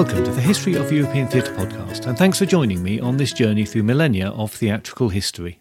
Welcome 0.00 0.24
to 0.24 0.30
the 0.30 0.40
History 0.40 0.76
of 0.76 0.90
European 0.90 1.28
Theatre 1.28 1.52
podcast, 1.52 2.06
and 2.06 2.16
thanks 2.16 2.38
for 2.38 2.46
joining 2.46 2.82
me 2.82 2.98
on 2.98 3.18
this 3.18 3.34
journey 3.34 3.66
through 3.66 3.82
millennia 3.82 4.30
of 4.30 4.50
theatrical 4.50 5.10
history. 5.10 5.60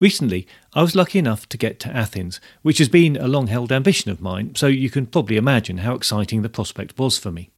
Recently, 0.00 0.46
I 0.74 0.82
was 0.82 0.94
lucky 0.94 1.18
enough 1.18 1.48
to 1.48 1.58
get 1.58 1.80
to 1.80 1.88
Athens, 1.88 2.40
which 2.62 2.78
has 2.78 2.88
been 2.88 3.16
a 3.16 3.26
long 3.26 3.48
held 3.48 3.72
ambition 3.72 4.12
of 4.12 4.20
mine, 4.20 4.54
so 4.54 4.68
you 4.68 4.90
can 4.90 5.06
probably 5.06 5.36
imagine 5.36 5.78
how 5.78 5.94
exciting 5.94 6.42
the 6.42 6.48
prospect 6.48 6.96
was 7.00 7.18
for 7.18 7.32
me. 7.32 7.50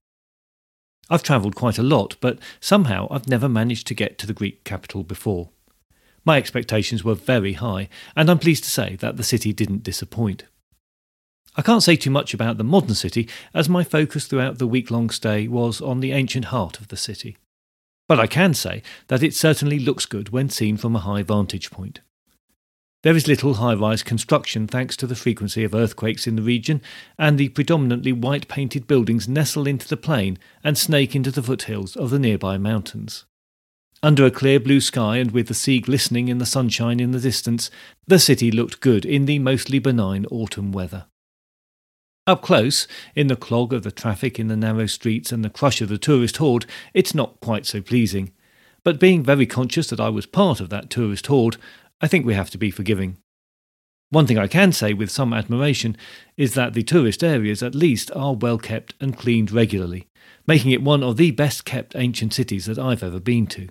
I've 1.10 1.22
travelled 1.22 1.54
quite 1.54 1.76
a 1.76 1.82
lot, 1.82 2.16
but 2.22 2.38
somehow 2.60 3.08
I've 3.10 3.28
never 3.28 3.46
managed 3.46 3.86
to 3.88 3.94
get 3.94 4.16
to 4.20 4.26
the 4.26 4.32
Greek 4.32 4.64
capital 4.64 5.02
before. 5.02 5.50
My 6.24 6.38
expectations 6.38 7.04
were 7.04 7.14
very 7.14 7.52
high, 7.52 7.90
and 8.16 8.30
I'm 8.30 8.38
pleased 8.38 8.64
to 8.64 8.70
say 8.70 8.96
that 8.96 9.18
the 9.18 9.22
city 9.22 9.52
didn't 9.52 9.82
disappoint. 9.82 10.44
I 11.56 11.62
can't 11.62 11.82
say 11.82 11.94
too 11.96 12.10
much 12.10 12.34
about 12.34 12.58
the 12.58 12.64
modern 12.64 12.94
city, 12.94 13.28
as 13.52 13.68
my 13.68 13.84
focus 13.84 14.26
throughout 14.26 14.58
the 14.58 14.66
week 14.66 14.90
long 14.90 15.08
stay 15.10 15.46
was 15.46 15.80
on 15.80 16.00
the 16.00 16.12
ancient 16.12 16.46
heart 16.46 16.80
of 16.80 16.88
the 16.88 16.96
city. 16.96 17.36
But 18.08 18.18
I 18.18 18.26
can 18.26 18.54
say 18.54 18.82
that 19.08 19.22
it 19.22 19.34
certainly 19.34 19.78
looks 19.78 20.04
good 20.04 20.30
when 20.30 20.50
seen 20.50 20.76
from 20.76 20.96
a 20.96 21.00
high 21.00 21.22
vantage 21.22 21.70
point. 21.70 22.00
There 23.04 23.14
is 23.14 23.28
little 23.28 23.54
high 23.54 23.74
rise 23.74 24.02
construction 24.02 24.66
thanks 24.66 24.96
to 24.96 25.06
the 25.06 25.14
frequency 25.14 25.62
of 25.62 25.74
earthquakes 25.74 26.26
in 26.26 26.36
the 26.36 26.42
region, 26.42 26.80
and 27.18 27.38
the 27.38 27.50
predominantly 27.50 28.12
white 28.12 28.48
painted 28.48 28.86
buildings 28.86 29.28
nestle 29.28 29.66
into 29.66 29.86
the 29.86 29.96
plain 29.96 30.38
and 30.64 30.76
snake 30.76 31.14
into 31.14 31.30
the 31.30 31.42
foothills 31.42 31.96
of 31.96 32.10
the 32.10 32.18
nearby 32.18 32.58
mountains. 32.58 33.26
Under 34.02 34.26
a 34.26 34.30
clear 34.30 34.58
blue 34.58 34.80
sky 34.80 35.18
and 35.18 35.30
with 35.30 35.48
the 35.48 35.54
sea 35.54 35.80
glistening 35.80 36.28
in 36.28 36.38
the 36.38 36.46
sunshine 36.46 36.98
in 36.98 37.12
the 37.12 37.20
distance, 37.20 37.70
the 38.06 38.18
city 38.18 38.50
looked 38.50 38.80
good 38.80 39.04
in 39.04 39.26
the 39.26 39.38
mostly 39.38 39.78
benign 39.78 40.26
autumn 40.30 40.72
weather. 40.72 41.06
Up 42.26 42.40
close, 42.40 42.88
in 43.14 43.26
the 43.26 43.36
clog 43.36 43.74
of 43.74 43.82
the 43.82 43.90
traffic 43.90 44.38
in 44.38 44.48
the 44.48 44.56
narrow 44.56 44.86
streets 44.86 45.30
and 45.30 45.44
the 45.44 45.50
crush 45.50 45.82
of 45.82 45.90
the 45.90 45.98
tourist 45.98 46.38
horde, 46.38 46.64
it's 46.94 47.14
not 47.14 47.38
quite 47.40 47.66
so 47.66 47.82
pleasing. 47.82 48.32
But 48.82 48.98
being 48.98 49.22
very 49.22 49.44
conscious 49.44 49.88
that 49.88 50.00
I 50.00 50.08
was 50.08 50.24
part 50.24 50.58
of 50.58 50.70
that 50.70 50.88
tourist 50.88 51.26
horde, 51.26 51.58
I 52.00 52.08
think 52.08 52.24
we 52.24 52.32
have 52.32 52.48
to 52.50 52.58
be 52.58 52.70
forgiving. 52.70 53.18
One 54.08 54.26
thing 54.26 54.38
I 54.38 54.46
can 54.46 54.72
say 54.72 54.94
with 54.94 55.10
some 55.10 55.34
admiration 55.34 55.98
is 56.38 56.54
that 56.54 56.72
the 56.72 56.82
tourist 56.82 57.22
areas 57.22 57.62
at 57.62 57.74
least 57.74 58.10
are 58.14 58.34
well 58.34 58.58
kept 58.58 58.94
and 59.00 59.18
cleaned 59.18 59.50
regularly, 59.50 60.06
making 60.46 60.70
it 60.70 60.82
one 60.82 61.02
of 61.02 61.18
the 61.18 61.30
best 61.30 61.66
kept 61.66 61.94
ancient 61.94 62.32
cities 62.32 62.64
that 62.64 62.78
I've 62.78 63.02
ever 63.02 63.20
been 63.20 63.46
to. 63.48 63.68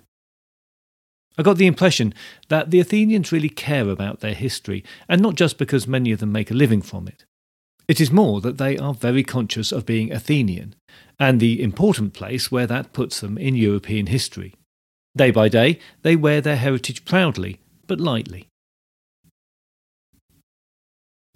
I 1.36 1.42
got 1.42 1.56
the 1.56 1.66
impression 1.66 2.14
that 2.50 2.70
the 2.70 2.78
Athenians 2.78 3.32
really 3.32 3.48
care 3.48 3.88
about 3.88 4.20
their 4.20 4.34
history, 4.34 4.84
and 5.08 5.20
not 5.20 5.34
just 5.34 5.58
because 5.58 5.88
many 5.88 6.12
of 6.12 6.20
them 6.20 6.30
make 6.30 6.52
a 6.52 6.54
living 6.54 6.82
from 6.82 7.08
it. 7.08 7.24
It 7.86 8.00
is 8.00 8.10
more 8.10 8.40
that 8.40 8.58
they 8.58 8.78
are 8.78 8.94
very 8.94 9.22
conscious 9.22 9.70
of 9.70 9.84
being 9.84 10.12
Athenian, 10.12 10.74
and 11.18 11.38
the 11.38 11.62
important 11.62 12.14
place 12.14 12.50
where 12.50 12.66
that 12.66 12.92
puts 12.92 13.20
them 13.20 13.36
in 13.36 13.54
European 13.54 14.06
history. 14.06 14.54
Day 15.16 15.30
by 15.30 15.48
day, 15.48 15.78
they 16.02 16.16
wear 16.16 16.40
their 16.40 16.56
heritage 16.56 17.04
proudly, 17.04 17.60
but 17.86 18.00
lightly. 18.00 18.48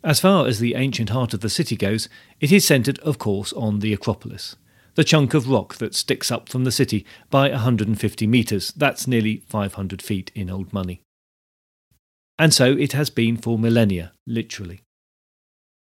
As 0.02 0.20
far 0.20 0.46
as 0.46 0.58
the 0.58 0.74
ancient 0.74 1.10
heart 1.10 1.34
of 1.34 1.40
the 1.40 1.50
city 1.50 1.76
goes, 1.76 2.08
it 2.40 2.50
is 2.50 2.64
centred, 2.64 2.98
of 3.00 3.18
course, 3.18 3.52
on 3.52 3.80
the 3.80 3.92
Acropolis, 3.92 4.56
the 4.94 5.04
chunk 5.04 5.34
of 5.34 5.48
rock 5.48 5.76
that 5.76 5.94
sticks 5.94 6.30
up 6.30 6.48
from 6.48 6.64
the 6.64 6.72
city 6.72 7.04
by 7.30 7.50
150 7.50 8.26
metres, 8.26 8.72
that's 8.72 9.06
nearly 9.06 9.42
500 9.48 10.00
feet 10.00 10.32
in 10.34 10.50
old 10.50 10.72
money. 10.72 11.02
And 12.38 12.54
so 12.54 12.72
it 12.72 12.92
has 12.92 13.10
been 13.10 13.36
for 13.36 13.58
millennia, 13.58 14.12
literally. 14.26 14.80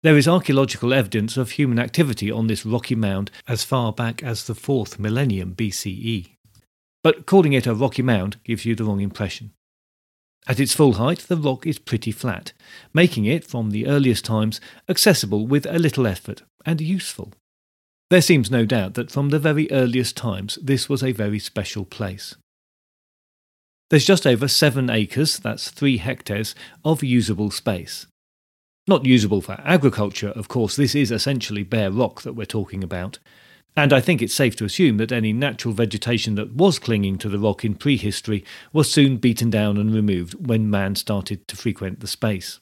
There 0.05 0.17
is 0.17 0.29
archaeological 0.29 0.95
evidence 0.95 1.37
of 1.37 1.53
human 1.53 1.81
activity 1.81 2.31
on 2.31 2.47
this 2.47 2.65
rocky 2.65 2.95
mound 2.95 3.33
as 3.49 3.65
far 3.65 3.93
back 3.93 4.23
as 4.23 4.47
the 4.47 4.53
4th 4.53 4.99
millennium 4.99 5.57
BCE. 5.57 6.37
But 7.03 7.27
calling 7.27 7.53
it 7.53 7.67
a 7.67 7.75
rocky 7.75 8.03
mound 8.03 8.37
gives 8.45 8.65
you 8.65 8.77
the 8.77 8.85
wrong 8.85 9.01
impression. 9.01 9.53
At 10.47 10.61
its 10.61 10.73
full 10.73 10.95
height, 10.95 11.21
the 11.21 11.37
rock 11.37 11.67
is 11.67 11.81
pretty 11.81 12.13
flat, 12.13 12.53
making 12.95 13.25
it, 13.25 13.45
from 13.45 13.71
the 13.71 13.89
earliest 13.89 14.25
times, 14.25 14.61
accessible 14.89 15.49
with 15.49 15.67
a 15.67 15.81
little 15.81 16.07
effort 16.07 16.43
and 16.65 16.81
useful. 16.81 17.33
There 18.09 18.23
seems 18.23 18.51
no 18.51 18.65
doubt 18.65 18.95
that 18.95 19.11
from 19.11 19.31
the 19.31 19.41
very 19.41 19.71
earliest 19.73 20.17
times 20.17 20.59
this 20.63 20.89
was 20.89 21.03
a 21.03 21.13
very 21.13 21.41
special 21.41 21.85
place. 21.85 22.37
There's 23.91 24.07
just 24.07 24.27
over 24.27 24.47
seven 24.47 24.91
acres, 24.91 25.39
that's 25.39 25.71
three 25.71 25.97
hectares, 25.97 26.55
of 26.85 27.03
usable 27.03 27.51
space. 27.51 28.07
Not 28.89 29.05
usable 29.05 29.43
for 29.43 29.61
agriculture, 29.67 30.31
of 30.31 30.49
course, 30.49 30.75
this 30.75 30.95
is 30.95 31.13
essentially 31.13 31.63
bare 31.63 31.91
rock 31.91 32.23
that 32.23 32.33
we're 32.33 32.47
talking 32.47 32.83
about. 32.83 33.19
And 33.77 33.93
I 33.93 34.01
think 34.01 34.23
it's 34.23 34.33
safe 34.33 34.57
to 34.57 34.65
assume 34.65 34.97
that 34.97 35.13
any 35.13 35.31
natural 35.31 35.75
vegetation 35.75 36.37
that 36.37 36.55
was 36.55 36.79
clinging 36.79 37.19
to 37.19 37.29
the 37.29 37.39
rock 37.39 37.67
in 37.67 37.75
prehistory 37.75 38.47
was 38.73 38.91
soon 38.91 39.19
beaten 39.19 39.51
down 39.51 39.77
and 39.77 39.95
removed 39.95 40.49
when 40.49 40.71
man 40.71 40.95
started 40.95 41.47
to 41.49 41.57
frequent 41.57 42.01
the 42.01 42.07
space. 42.07 42.61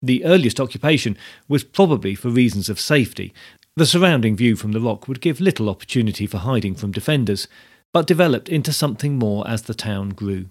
The 0.00 0.24
earliest 0.24 0.60
occupation 0.60 1.18
was 1.46 1.62
probably 1.62 2.14
for 2.14 2.30
reasons 2.30 2.70
of 2.70 2.80
safety. 2.80 3.34
The 3.76 3.84
surrounding 3.84 4.34
view 4.34 4.56
from 4.56 4.72
the 4.72 4.80
rock 4.80 5.08
would 5.08 5.20
give 5.20 5.42
little 5.42 5.68
opportunity 5.68 6.26
for 6.26 6.38
hiding 6.38 6.74
from 6.74 6.90
defenders, 6.90 7.48
but 7.92 8.06
developed 8.06 8.48
into 8.48 8.72
something 8.72 9.18
more 9.18 9.46
as 9.46 9.62
the 9.62 9.74
town 9.74 10.10
grew. 10.10 10.46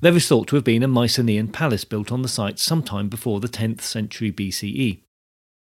There 0.00 0.16
is 0.16 0.28
thought 0.28 0.46
to 0.48 0.56
have 0.56 0.64
been 0.64 0.84
a 0.84 0.88
Mycenaean 0.88 1.48
palace 1.48 1.84
built 1.84 2.12
on 2.12 2.22
the 2.22 2.28
site 2.28 2.60
sometime 2.60 3.08
before 3.08 3.40
the 3.40 3.48
10th 3.48 3.80
century 3.80 4.30
BCE. 4.30 5.00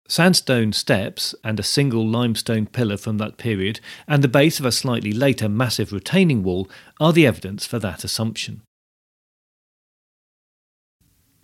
Sandstone 0.08 0.72
steps 0.72 1.34
and 1.44 1.60
a 1.60 1.62
single 1.62 2.06
limestone 2.06 2.66
pillar 2.66 2.96
from 2.96 3.18
that 3.18 3.36
period, 3.36 3.80
and 4.08 4.24
the 4.24 4.28
base 4.28 4.58
of 4.58 4.64
a 4.64 4.72
slightly 4.72 5.12
later 5.12 5.48
massive 5.48 5.92
retaining 5.92 6.42
wall, 6.42 6.68
are 6.98 7.12
the 7.12 7.26
evidence 7.26 7.66
for 7.66 7.78
that 7.78 8.04
assumption. 8.04 8.62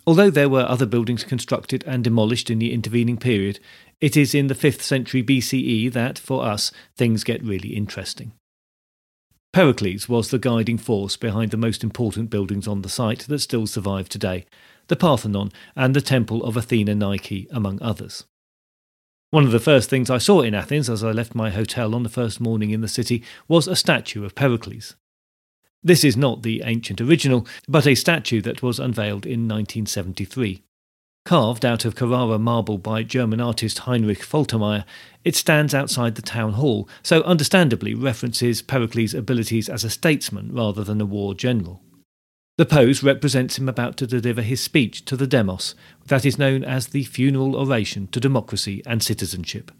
Although 0.06 0.31
there 0.31 0.49
were 0.49 0.66
other 0.66 0.87
buildings 0.87 1.25
constructed 1.25 1.84
and 1.87 2.03
demolished 2.03 2.49
in 2.49 2.59
the 2.59 2.72
intervening 2.72 3.19
period, 3.19 3.60
it 4.00 4.16
is 4.16 4.34
in 4.34 4.47
the 4.47 4.55
5th 4.55 4.81
century 4.81 5.22
BCE 5.22 5.93
that, 5.93 6.19
for 6.19 6.44
us, 6.44 6.72
things 6.97 7.22
get 7.22 7.43
really 7.44 7.76
interesting. 7.76 8.32
Pericles 9.59 10.09
was 10.09 10.31
the 10.31 10.39
guiding 10.39 10.79
force 10.79 11.17
behind 11.17 11.51
the 11.51 11.57
most 11.57 11.83
important 11.83 12.31
buildings 12.31 12.69
on 12.69 12.83
the 12.83 12.89
site 12.89 13.27
that 13.27 13.41
still 13.41 13.67
survive 13.67 14.09
today 14.09 14.47
the 14.87 14.95
Parthenon 14.95 15.51
and 15.75 15.97
the 15.97 16.01
Temple 16.01 16.45
of 16.45 16.57
Athena 16.57 16.95
Nike, 16.95 17.49
among 17.51 17.83
others. 17.83 18.23
One 19.31 19.43
of 19.43 19.51
the 19.51 19.59
first 19.59 19.91
things 19.91 20.11
I 20.11 20.19
saw 20.19 20.43
in 20.43 20.55
Athens 20.55 20.89
as 20.89 21.03
I 21.03 21.11
left 21.11 21.35
my 21.35 21.51
hotel 21.51 21.93
on 21.97 22.05
the 22.05 22.09
first 22.09 22.41
morning 22.41 22.71
in 22.71 22.83
the 22.83 22.87
city 22.87 23.25
was 23.49 23.67
a 23.67 23.75
statue 23.75 24.25
of 24.25 24.37
Pericles. 24.37 24.95
This 25.83 26.05
is 26.05 26.17
not 26.17 26.45
the 26.45 26.63
ancient 26.65 27.01
original, 27.01 27.45
but 27.67 27.85
a 27.85 27.97
statue 27.97 28.41
that 28.43 28.63
was 28.63 28.79
unveiled 28.79 29.27
in 29.27 29.49
1973. 29.49 30.63
Carved 31.28 31.66
out 31.66 31.84
of 31.84 31.94
Carrara 31.94 32.39
marble 32.39 32.78
by 32.78 33.03
German 33.03 33.39
artist 33.39 33.81
Heinrich 33.81 34.21
Faltermeyer, 34.21 34.87
it 35.27 35.37
stands 35.37 35.75
outside 35.75 36.15
the 36.15 36.22
town 36.22 36.55
hall, 36.55 36.89
so 37.03 37.21
understandably 37.21 37.93
references 37.93 38.62
Pericles' 38.62 39.12
abilities 39.12 39.69
as 39.69 39.84
a 39.84 39.91
statesman 39.91 40.55
rather 40.55 40.83
than 40.83 41.03
a 41.03 41.05
war 41.05 41.34
general. 41.34 41.83
The 42.56 42.65
pose 42.65 43.03
represents 43.03 43.59
him 43.59 43.69
about 43.69 43.99
to 43.99 44.06
deliver 44.06 44.41
his 44.41 44.62
speech 44.62 45.05
to 45.05 45.19
the 45.19 45.27
demos, 45.27 45.75
that 46.06 46.25
is 46.25 46.38
known 46.38 46.65
as 46.65 46.87
the 46.87 47.05
funeral 47.05 47.56
oration 47.56 48.06
to 48.12 48.21
democracy 48.21 48.83
and 48.87 49.03
citizenship. 49.03 49.71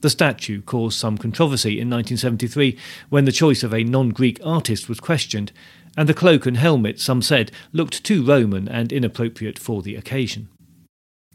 The 0.00 0.08
statue 0.08 0.62
caused 0.62 0.98
some 0.98 1.18
controversy 1.18 1.72
in 1.72 1.90
1973 1.90 2.78
when 3.10 3.26
the 3.26 3.30
choice 3.30 3.62
of 3.62 3.74
a 3.74 3.84
non 3.84 4.08
Greek 4.08 4.40
artist 4.42 4.88
was 4.88 5.00
questioned, 5.00 5.52
and 5.96 6.08
the 6.08 6.14
cloak 6.14 6.46
and 6.46 6.56
helmet, 6.56 7.00
some 7.00 7.22
said, 7.22 7.50
looked 7.72 8.04
too 8.04 8.24
Roman 8.24 8.68
and 8.68 8.92
inappropriate 8.92 9.58
for 9.58 9.82
the 9.82 9.96
occasion. 9.96 10.48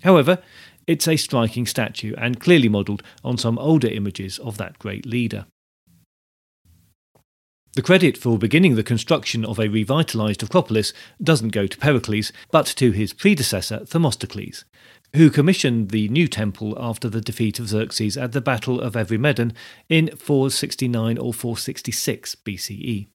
However, 0.03 0.39
it's 0.87 1.07
a 1.07 1.17
striking 1.17 1.65
statue 1.65 2.13
and 2.17 2.39
clearly 2.39 2.69
modelled 2.69 3.03
on 3.23 3.37
some 3.37 3.57
older 3.57 3.87
images 3.87 4.39
of 4.39 4.57
that 4.57 4.79
great 4.79 5.05
leader. 5.05 5.45
The 7.73 7.81
credit 7.81 8.17
for 8.17 8.37
beginning 8.37 8.75
the 8.75 8.83
construction 8.83 9.45
of 9.45 9.57
a 9.57 9.69
revitalised 9.69 10.43
Acropolis 10.43 10.91
doesn't 11.23 11.53
go 11.53 11.67
to 11.67 11.77
Pericles, 11.77 12.33
but 12.51 12.65
to 12.65 12.91
his 12.91 13.13
predecessor 13.13 13.85
Themistocles, 13.85 14.65
who 15.15 15.29
commissioned 15.29 15.91
the 15.91 16.09
new 16.09 16.27
temple 16.27 16.75
after 16.77 17.07
the 17.07 17.21
defeat 17.21 17.59
of 17.59 17.69
Xerxes 17.69 18.17
at 18.17 18.33
the 18.33 18.41
Battle 18.41 18.81
of 18.81 18.95
Eurymedon 18.95 19.53
in 19.87 20.13
469 20.17 21.17
or 21.17 21.33
466 21.33 22.35
BCE. 22.35 23.07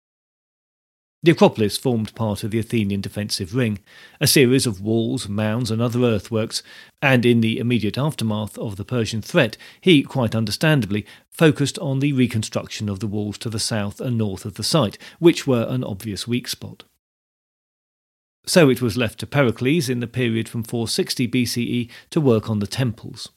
The 1.27 1.33
Acropolis 1.33 1.77
formed 1.77 2.15
part 2.15 2.45
of 2.45 2.53
the 2.53 2.61
Athenian 2.61 3.01
defensive 3.01 3.53
ring, 3.53 3.81
a 4.21 4.29
series 4.29 4.65
of 4.65 4.81
walls, 4.81 5.29
mounds, 5.29 5.73
and 5.73 5.83
other 5.83 6.05
earthworks, 6.05 6.63
and 7.03 7.27
in 7.27 7.41
the 7.41 7.59
immediate 7.59 7.99
aftermath 7.99 8.57
of 8.59 8.77
the 8.77 8.85
Persian 8.85 9.23
threat, 9.23 9.57
he, 9.81 10.05
quite 10.05 10.37
understandably, 10.37 11.05
focused 11.29 11.81
on 11.81 11.99
the 11.99 12.13
reconstruction 12.13 12.89
of 12.89 13.01
the 13.01 13.09
walls 13.09 13.39
to 13.39 13.51
the 13.51 13.59
south 13.59 14.01
and 14.01 14.17
north 14.17 14.45
of 14.45 14.55
the 14.55 14.63
site, 14.63 14.99
which 15.19 15.49
were 15.49 15.67
an 15.69 15.83
obvious 15.83 16.29
weak 16.29 16.47
spot. 16.47 16.85
So 18.47 18.71
it 18.71 18.81
was 18.81 18.97
left 18.97 19.19
to 19.19 19.27
Pericles 19.27 19.89
in 19.89 19.99
the 19.99 20.07
period 20.07 20.49
from 20.49 20.63
460 20.63 21.27
BCE 21.27 21.91
to 22.11 22.21
work 22.21 22.49
on 22.49 22.61
the 22.61 22.69
temples. 22.69 23.31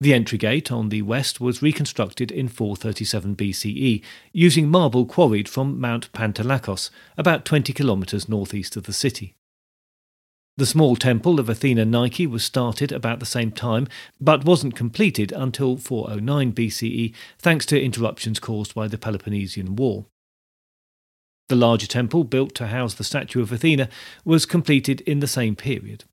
The 0.00 0.12
entry 0.12 0.38
gate 0.38 0.72
on 0.72 0.88
the 0.88 1.02
west 1.02 1.40
was 1.40 1.62
reconstructed 1.62 2.30
in 2.30 2.48
437 2.48 3.36
BCE 3.36 4.02
using 4.32 4.68
marble 4.68 5.06
quarried 5.06 5.48
from 5.48 5.80
Mount 5.80 6.12
Pentelikos, 6.12 6.90
about 7.16 7.44
20 7.44 7.72
kilometres 7.72 8.28
northeast 8.28 8.76
of 8.76 8.84
the 8.84 8.92
city. 8.92 9.34
The 10.56 10.66
small 10.66 10.94
temple 10.94 11.40
of 11.40 11.48
Athena 11.48 11.84
Nike 11.84 12.28
was 12.28 12.44
started 12.44 12.92
about 12.92 13.18
the 13.18 13.26
same 13.26 13.50
time, 13.50 13.88
but 14.20 14.44
wasn't 14.44 14.76
completed 14.76 15.32
until 15.32 15.76
409 15.76 16.52
BCE 16.52 17.12
thanks 17.38 17.66
to 17.66 17.82
interruptions 17.82 18.38
caused 18.38 18.72
by 18.72 18.86
the 18.86 18.98
Peloponnesian 18.98 19.74
War. 19.74 20.06
The 21.48 21.56
larger 21.56 21.88
temple, 21.88 22.24
built 22.24 22.54
to 22.54 22.68
house 22.68 22.94
the 22.94 23.04
statue 23.04 23.42
of 23.42 23.50
Athena, 23.50 23.88
was 24.24 24.46
completed 24.46 25.00
in 25.02 25.20
the 25.20 25.26
same 25.26 25.56
period. 25.56 26.04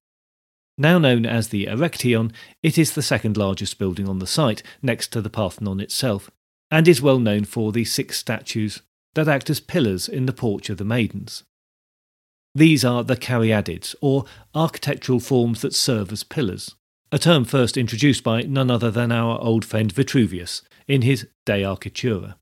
Now 0.81 0.97
known 0.97 1.27
as 1.27 1.49
the 1.49 1.67
Erechtheion, 1.67 2.31
it 2.63 2.75
is 2.75 2.93
the 2.93 3.03
second 3.03 3.37
largest 3.37 3.77
building 3.77 4.09
on 4.09 4.17
the 4.17 4.25
site, 4.25 4.63
next 4.81 5.09
to 5.09 5.21
the 5.21 5.29
Parthenon 5.29 5.79
itself, 5.79 6.31
and 6.71 6.87
is 6.87 7.03
well 7.03 7.19
known 7.19 7.43
for 7.45 7.71
the 7.71 7.85
six 7.85 8.17
statues 8.17 8.81
that 9.13 9.27
act 9.27 9.51
as 9.51 9.59
pillars 9.59 10.09
in 10.09 10.25
the 10.25 10.33
Porch 10.33 10.71
of 10.71 10.77
the 10.77 10.83
Maidens. 10.83 11.43
These 12.55 12.83
are 12.83 13.03
the 13.03 13.15
caryatids, 13.15 13.93
or 14.01 14.25
architectural 14.55 15.19
forms 15.19 15.61
that 15.61 15.75
serve 15.75 16.11
as 16.11 16.23
pillars, 16.23 16.73
a 17.11 17.19
term 17.19 17.45
first 17.45 17.77
introduced 17.77 18.23
by 18.23 18.41
none 18.41 18.71
other 18.71 18.89
than 18.89 19.11
our 19.11 19.39
old 19.39 19.63
friend 19.63 19.91
Vitruvius 19.91 20.63
in 20.87 21.03
his 21.03 21.27
De 21.45 21.61
Architectura. 21.61 22.37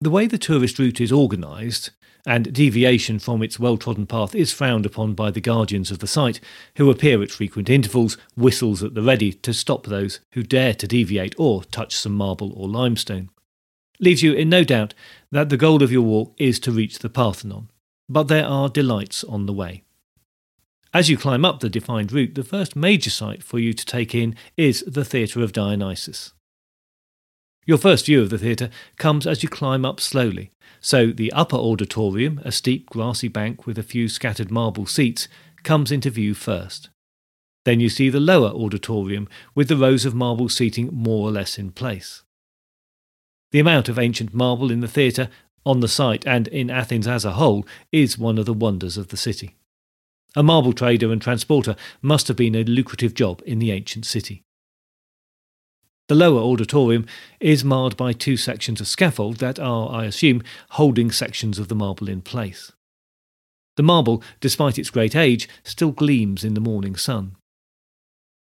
The 0.00 0.10
way 0.10 0.26
the 0.26 0.38
tourist 0.38 0.78
route 0.78 1.00
is 1.00 1.12
organised, 1.12 1.90
and 2.26 2.52
deviation 2.52 3.18
from 3.18 3.42
its 3.42 3.58
well 3.58 3.76
trodden 3.76 4.06
path 4.06 4.34
is 4.34 4.52
frowned 4.52 4.84
upon 4.84 5.14
by 5.14 5.30
the 5.30 5.40
guardians 5.40 5.90
of 5.90 6.00
the 6.00 6.06
site, 6.06 6.40
who 6.76 6.90
appear 6.90 7.22
at 7.22 7.30
frequent 7.30 7.70
intervals, 7.70 8.16
whistles 8.36 8.82
at 8.82 8.94
the 8.94 9.02
ready, 9.02 9.32
to 9.32 9.54
stop 9.54 9.86
those 9.86 10.20
who 10.32 10.42
dare 10.42 10.74
to 10.74 10.86
deviate 10.86 11.34
or 11.38 11.64
touch 11.64 11.94
some 11.94 12.12
marble 12.12 12.52
or 12.52 12.68
limestone 12.68 13.30
leaves 14.00 14.22
you 14.22 14.32
in 14.32 14.48
no 14.48 14.64
doubt 14.64 14.94
that 15.30 15.48
the 15.48 15.56
goal 15.56 15.82
of 15.82 15.92
your 15.92 16.02
walk 16.02 16.34
is 16.38 16.58
to 16.60 16.72
reach 16.72 16.98
the 16.98 17.08
Parthenon, 17.08 17.70
but 18.08 18.28
there 18.28 18.46
are 18.46 18.68
delights 18.68 19.24
on 19.24 19.46
the 19.46 19.52
way. 19.52 19.82
As 20.94 21.10
you 21.10 21.16
climb 21.16 21.44
up 21.44 21.60
the 21.60 21.68
defined 21.68 22.12
route, 22.12 22.34
the 22.34 22.44
first 22.44 22.76
major 22.76 23.10
sight 23.10 23.42
for 23.42 23.58
you 23.58 23.72
to 23.72 23.86
take 23.86 24.14
in 24.14 24.34
is 24.56 24.82
the 24.86 25.04
Theatre 25.04 25.42
of 25.42 25.52
Dionysus. 25.52 26.32
Your 27.66 27.78
first 27.78 28.06
view 28.06 28.22
of 28.22 28.30
the 28.30 28.38
theatre 28.38 28.70
comes 28.96 29.26
as 29.26 29.42
you 29.42 29.48
climb 29.48 29.84
up 29.84 29.98
slowly, 30.00 30.52
so 30.80 31.08
the 31.08 31.32
upper 31.32 31.56
auditorium, 31.56 32.40
a 32.44 32.52
steep 32.52 32.88
grassy 32.88 33.26
bank 33.26 33.66
with 33.66 33.76
a 33.76 33.82
few 33.82 34.08
scattered 34.08 34.52
marble 34.52 34.86
seats, 34.86 35.26
comes 35.64 35.90
into 35.90 36.08
view 36.08 36.32
first. 36.32 36.90
Then 37.64 37.80
you 37.80 37.88
see 37.88 38.08
the 38.08 38.20
lower 38.20 38.50
auditorium 38.50 39.28
with 39.56 39.66
the 39.66 39.76
rows 39.76 40.04
of 40.04 40.14
marble 40.14 40.48
seating 40.48 40.90
more 40.92 41.28
or 41.28 41.32
less 41.32 41.58
in 41.58 41.72
place. 41.72 42.22
The 43.50 43.58
amount 43.58 43.88
of 43.88 43.98
ancient 43.98 44.32
marble 44.32 44.70
in 44.70 44.78
the 44.78 44.86
theatre, 44.86 45.28
on 45.64 45.80
the 45.80 45.88
site, 45.88 46.24
and 46.24 46.46
in 46.46 46.70
Athens 46.70 47.08
as 47.08 47.24
a 47.24 47.32
whole 47.32 47.66
is 47.90 48.16
one 48.16 48.38
of 48.38 48.46
the 48.46 48.52
wonders 48.52 48.96
of 48.96 49.08
the 49.08 49.16
city. 49.16 49.56
A 50.36 50.42
marble 50.44 50.72
trader 50.72 51.10
and 51.10 51.20
transporter 51.20 51.74
must 52.00 52.28
have 52.28 52.36
been 52.36 52.54
a 52.54 52.62
lucrative 52.62 53.14
job 53.14 53.42
in 53.44 53.58
the 53.58 53.72
ancient 53.72 54.06
city. 54.06 54.45
The 56.08 56.14
lower 56.14 56.40
auditorium 56.40 57.06
is 57.40 57.64
marred 57.64 57.96
by 57.96 58.12
two 58.12 58.36
sections 58.36 58.80
of 58.80 58.86
scaffold 58.86 59.38
that 59.38 59.58
are, 59.58 59.90
I 59.90 60.04
assume, 60.04 60.42
holding 60.70 61.10
sections 61.10 61.58
of 61.58 61.68
the 61.68 61.74
marble 61.74 62.08
in 62.08 62.22
place. 62.22 62.72
The 63.76 63.82
marble, 63.82 64.22
despite 64.40 64.78
its 64.78 64.90
great 64.90 65.16
age, 65.16 65.48
still 65.64 65.90
gleams 65.90 66.44
in 66.44 66.54
the 66.54 66.60
morning 66.60 66.96
sun. 66.96 67.36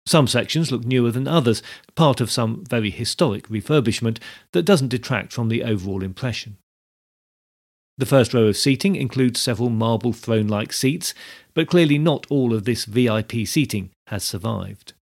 Some 0.06 0.28
sections 0.28 0.72
look 0.72 0.86
newer 0.86 1.10
than 1.10 1.28
others, 1.28 1.64
part 1.96 2.22
of 2.22 2.30
some 2.30 2.64
very 2.70 2.92
historic 2.92 3.48
refurbishment 3.48 4.20
that 4.52 4.64
doesn't 4.64 4.90
detract 4.90 5.34
from 5.34 5.50
the 5.50 5.64
overall 5.64 6.04
impression. 6.04 6.58
The 7.98 8.06
first 8.06 8.34
row 8.34 8.44
of 8.44 8.58
seating 8.58 8.96
includes 8.96 9.40
several 9.40 9.70
marble 9.70 10.14
throne 10.14 10.48
like 10.48 10.74
seats, 10.74 11.14
but 11.54 11.68
clearly 11.68 11.98
not 11.98 12.28
all 12.30 12.54
of 12.54 12.66
this 12.66 12.86
VIP 12.86 13.48
seating 13.48 13.90
has 14.08 14.24
survived. 14.24 14.94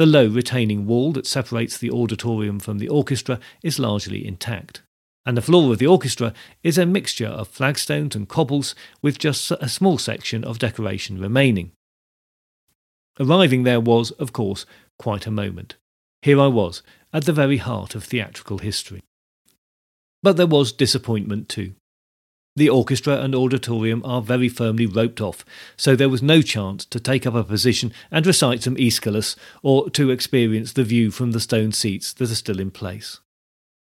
The 0.00 0.06
low 0.06 0.28
retaining 0.28 0.86
wall 0.86 1.12
that 1.12 1.26
separates 1.26 1.76
the 1.76 1.90
auditorium 1.90 2.58
from 2.58 2.78
the 2.78 2.88
orchestra 2.88 3.38
is 3.62 3.78
largely 3.78 4.26
intact, 4.26 4.80
and 5.26 5.36
the 5.36 5.42
floor 5.42 5.74
of 5.74 5.78
the 5.78 5.88
orchestra 5.88 6.32
is 6.62 6.78
a 6.78 6.86
mixture 6.86 7.26
of 7.26 7.48
flagstones 7.48 8.16
and 8.16 8.26
cobbles 8.26 8.74
with 9.02 9.18
just 9.18 9.50
a 9.50 9.68
small 9.68 9.98
section 9.98 10.42
of 10.42 10.58
decoration 10.58 11.20
remaining. 11.20 11.72
Arriving 13.18 13.64
there 13.64 13.78
was, 13.78 14.10
of 14.12 14.32
course, 14.32 14.64
quite 14.98 15.26
a 15.26 15.30
moment. 15.30 15.76
Here 16.22 16.40
I 16.40 16.46
was, 16.46 16.82
at 17.12 17.26
the 17.26 17.34
very 17.34 17.58
heart 17.58 17.94
of 17.94 18.04
theatrical 18.04 18.56
history. 18.56 19.02
But 20.22 20.38
there 20.38 20.46
was 20.46 20.72
disappointment 20.72 21.50
too. 21.50 21.74
The 22.56 22.68
orchestra 22.68 23.20
and 23.20 23.34
auditorium 23.34 24.02
are 24.04 24.20
very 24.20 24.48
firmly 24.48 24.86
roped 24.86 25.20
off, 25.20 25.44
so 25.76 25.94
there 25.94 26.08
was 26.08 26.22
no 26.22 26.42
chance 26.42 26.84
to 26.86 26.98
take 27.00 27.26
up 27.26 27.34
a 27.34 27.44
position 27.44 27.92
and 28.10 28.26
recite 28.26 28.62
some 28.62 28.76
Aeschylus 28.76 29.36
or 29.62 29.88
to 29.90 30.10
experience 30.10 30.72
the 30.72 30.84
view 30.84 31.10
from 31.10 31.32
the 31.32 31.40
stone 31.40 31.72
seats 31.72 32.12
that 32.14 32.30
are 32.30 32.34
still 32.34 32.58
in 32.58 32.70
place. 32.70 33.20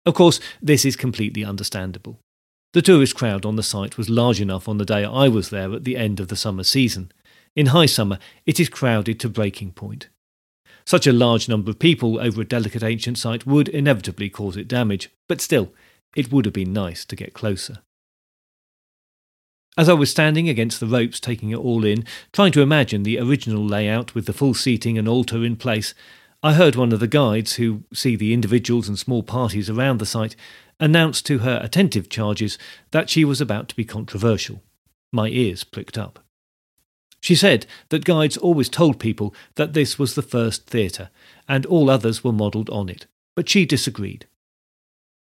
Of 0.04 0.14
course, 0.14 0.40
this 0.60 0.84
is 0.84 0.96
completely 0.96 1.44
understandable. 1.44 2.20
The 2.72 2.82
tourist 2.82 3.16
crowd 3.16 3.44
on 3.44 3.56
the 3.56 3.62
site 3.62 3.98
was 3.98 4.08
large 4.08 4.40
enough 4.40 4.68
on 4.68 4.78
the 4.78 4.84
day 4.84 5.04
I 5.04 5.28
was 5.28 5.50
there 5.50 5.72
at 5.72 5.84
the 5.84 5.96
end 5.96 6.20
of 6.20 6.28
the 6.28 6.36
summer 6.36 6.62
season, 6.62 7.10
in 7.56 7.66
high 7.66 7.86
summer, 7.86 8.18
it 8.46 8.60
is 8.60 8.68
crowded 8.68 9.18
to 9.20 9.28
breaking 9.28 9.72
point. 9.72 10.08
Such 10.86 11.06
a 11.06 11.12
large 11.12 11.48
number 11.48 11.70
of 11.70 11.78
people 11.78 12.20
over 12.20 12.40
a 12.40 12.44
delicate 12.44 12.82
ancient 12.82 13.18
site 13.18 13.46
would 13.46 13.68
inevitably 13.68 14.30
cause 14.30 14.56
it 14.56 14.68
damage, 14.68 15.10
but 15.28 15.40
still, 15.40 15.72
it 16.16 16.32
would 16.32 16.44
have 16.44 16.54
been 16.54 16.72
nice 16.72 17.04
to 17.04 17.16
get 17.16 17.34
closer. 17.34 17.78
As 19.78 19.88
I 19.88 19.94
was 19.94 20.10
standing 20.10 20.48
against 20.48 20.80
the 20.80 20.86
ropes 20.86 21.20
taking 21.20 21.50
it 21.50 21.56
all 21.56 21.84
in, 21.84 22.04
trying 22.32 22.52
to 22.52 22.60
imagine 22.60 23.02
the 23.02 23.18
original 23.18 23.64
layout 23.64 24.14
with 24.14 24.26
the 24.26 24.32
full 24.32 24.54
seating 24.54 24.98
and 24.98 25.06
altar 25.06 25.44
in 25.44 25.56
place, 25.56 25.94
I 26.42 26.54
heard 26.54 26.74
one 26.74 26.92
of 26.92 27.00
the 27.00 27.06
guides, 27.06 27.54
who 27.54 27.84
see 27.92 28.16
the 28.16 28.32
individuals 28.32 28.88
and 28.88 28.98
small 28.98 29.22
parties 29.22 29.70
around 29.70 29.98
the 29.98 30.06
site, 30.06 30.34
announce 30.80 31.22
to 31.22 31.38
her 31.38 31.60
attentive 31.62 32.08
charges 32.08 32.58
that 32.90 33.10
she 33.10 33.24
was 33.24 33.40
about 33.40 33.68
to 33.68 33.76
be 33.76 33.84
controversial. 33.84 34.62
My 35.12 35.28
ears 35.28 35.64
pricked 35.64 35.98
up. 35.98 36.24
She 37.20 37.34
said 37.34 37.66
that 37.90 38.06
guides 38.06 38.38
always 38.38 38.70
told 38.70 38.98
people 38.98 39.34
that 39.56 39.74
this 39.74 39.98
was 39.98 40.14
the 40.14 40.22
first 40.22 40.66
theatre, 40.66 41.10
and 41.46 41.66
all 41.66 41.90
others 41.90 42.24
were 42.24 42.32
modelled 42.32 42.70
on 42.70 42.88
it, 42.88 43.06
but 43.36 43.48
she 43.48 43.66
disagreed. 43.66 44.26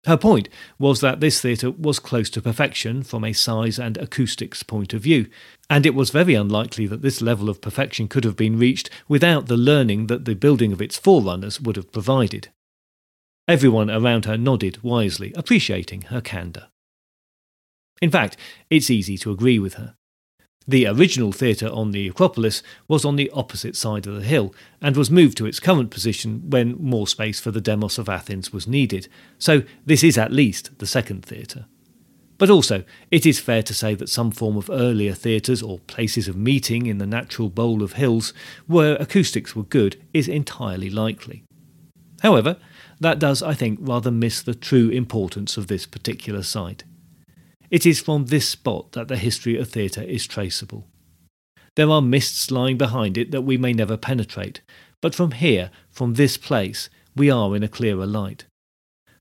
Her 0.06 0.18
point 0.18 0.48
was 0.78 1.02
that 1.02 1.20
this 1.20 1.42
theatre 1.42 1.72
was 1.72 2.00
close 2.00 2.30
to 2.32 2.42
perfection 2.42 3.04
from 3.04 3.24
a 3.24 3.34
size 3.34 3.78
and 3.78 3.98
acoustics 3.98 4.64
point 4.64 4.94
of 4.94 5.02
view, 5.02 5.30
and 5.70 5.86
it 5.86 5.94
was 5.94 6.10
very 6.10 6.36
unlikely 6.36 6.88
that 6.88 7.02
this 7.02 7.22
level 7.22 7.50
of 7.50 7.62
perfection 7.62 8.08
could 8.08 8.24
have 8.24 8.38
been 8.38 8.58
reached 8.58 8.90
without 9.10 9.48
the 9.48 9.58
learning 9.58 10.08
that 10.08 10.24
the 10.24 10.36
building 10.36 10.72
of 10.72 10.82
its 10.82 10.98
forerunners 10.98 11.60
would 11.60 11.76
have 11.76 11.92
provided. 11.92 12.48
Everyone 13.48 13.90
around 13.90 14.26
her 14.26 14.38
nodded 14.38 14.82
wisely, 14.84 15.34
appreciating 15.36 16.04
her 16.04 16.22
candour. 16.22 16.68
In 18.02 18.10
fact, 18.10 18.38
it's 18.70 18.90
easy 18.90 19.18
to 19.18 19.32
agree 19.32 19.60
with 19.60 19.74
her. 19.74 19.96
The 20.70 20.86
original 20.86 21.32
theatre 21.32 21.68
on 21.70 21.90
the 21.90 22.08
Acropolis 22.08 22.62
was 22.88 23.04
on 23.04 23.16
the 23.16 23.32
opposite 23.32 23.76
side 23.76 24.06
of 24.06 24.14
the 24.14 24.22
hill 24.22 24.54
and 24.80 24.96
was 24.96 25.10
moved 25.10 25.36
to 25.38 25.48
its 25.48 25.60
current 25.60 25.90
position 25.90 26.48
when 26.48 26.78
more 26.80 27.08
space 27.08 27.40
for 27.40 27.50
the 27.50 27.60
Demos 27.60 27.98
of 27.98 28.08
Athens 28.08 28.54
was 28.54 28.68
needed, 28.68 29.08
so 29.40 29.64
this 29.88 30.04
is 30.04 30.16
at 30.16 30.32
least 30.32 30.78
the 30.78 30.86
second 30.86 31.26
theatre. 31.26 31.66
But 32.38 32.52
also, 32.52 32.84
it 33.10 33.26
is 33.26 33.40
fair 33.40 33.64
to 33.64 33.74
say 33.74 33.96
that 33.96 34.10
some 34.10 34.30
form 34.30 34.58
of 34.58 34.70
earlier 34.70 35.14
theatres 35.14 35.64
or 35.64 35.80
places 35.80 36.28
of 36.28 36.36
meeting 36.36 36.86
in 36.86 37.00
the 37.00 37.08
natural 37.08 37.50
bowl 37.50 37.82
of 37.82 37.94
hills 37.94 38.32
where 38.68 38.96
acoustics 38.98 39.56
were 39.56 39.64
good 39.64 40.00
is 40.14 40.28
entirely 40.28 40.92
likely. 40.92 41.44
However, 42.22 42.58
that 43.00 43.18
does, 43.18 43.42
I 43.42 43.56
think, 43.56 43.80
rather 43.82 44.12
miss 44.12 44.44
the 44.44 44.54
true 44.54 44.90
importance 44.90 45.58
of 45.58 45.66
this 45.66 45.88
particular 45.88 46.44
site. 46.44 46.84
It 47.70 47.86
is 47.86 48.00
from 48.00 48.26
this 48.26 48.50
spot 48.50 48.94
that 48.94 49.08
the 49.08 49.18
history 49.18 49.58
of 49.58 49.70
theatre 49.70 50.02
is 50.02 50.26
traceable. 50.26 50.88
There 51.76 51.90
are 51.90 52.02
mists 52.02 52.52
lying 52.52 52.78
behind 52.78 53.18
it 53.18 53.32
that 53.32 53.44
we 53.44 53.58
may 53.58 53.74
never 53.74 53.96
penetrate, 53.96 54.62
but 55.02 55.16
from 55.16 55.32
here, 55.32 55.70
from 55.90 56.16
this 56.16 56.36
place, 56.36 56.90
we 57.16 57.30
are 57.30 57.56
in 57.56 57.64
a 57.64 57.68
clearer 57.68 58.06
light. 58.06 58.46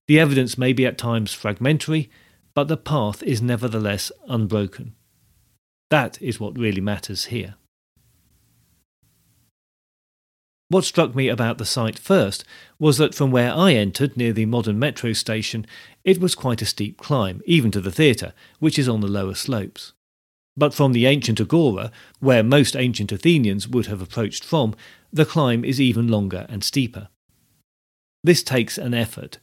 The 0.06 0.18
evidence 0.18 0.56
may 0.56 0.72
be 0.72 0.86
at 0.86 0.96
times 0.96 1.34
fragmentary, 1.34 2.10
but 2.54 2.68
the 2.68 2.76
path 2.76 3.22
is 3.22 3.42
nevertheless 3.42 4.10
unbroken. 4.26 4.94
That 5.90 6.20
is 6.22 6.40
what 6.40 6.58
really 6.58 6.80
matters 6.80 7.26
here. 7.26 7.56
What 10.70 10.84
struck 10.84 11.14
me 11.14 11.28
about 11.28 11.56
the 11.56 11.64
site 11.64 11.98
first 11.98 12.44
was 12.78 12.98
that 12.98 13.14
from 13.14 13.30
where 13.30 13.52
I 13.52 13.72
entered 13.72 14.16
near 14.16 14.34
the 14.34 14.44
modern 14.44 14.78
metro 14.78 15.14
station, 15.14 15.66
it 16.04 16.20
was 16.20 16.34
quite 16.34 16.60
a 16.60 16.66
steep 16.66 16.98
climb, 16.98 17.40
even 17.46 17.70
to 17.70 17.80
the 17.80 17.90
theatre, 17.90 18.34
which 18.58 18.78
is 18.78 18.88
on 18.88 19.00
the 19.00 19.08
lower 19.08 19.34
slopes. 19.34 19.94
But 20.58 20.75
from 20.75 20.92
the 20.92 21.06
ancient 21.06 21.40
agora, 21.40 21.90
where 22.20 22.42
most 22.42 22.76
ancient 22.76 23.12
Athenians 23.12 23.66
would 23.66 23.87
have 23.87 24.02
approached 24.02 24.44
from, 24.44 24.75
the 25.10 25.25
climb 25.25 25.64
is 25.64 25.80
even 25.80 26.08
longer 26.08 26.44
and 26.50 26.62
steeper. 26.62 27.08
This 28.22 28.42
takes 28.42 28.76
an 28.76 28.92
effort, 28.92 29.38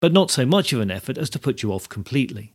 but 0.00 0.12
not 0.12 0.32
so 0.32 0.44
much 0.44 0.72
of 0.72 0.80
an 0.80 0.90
effort 0.90 1.16
as 1.16 1.30
to 1.30 1.38
put 1.38 1.62
you 1.62 1.72
off 1.72 1.88
completely. 1.88 2.54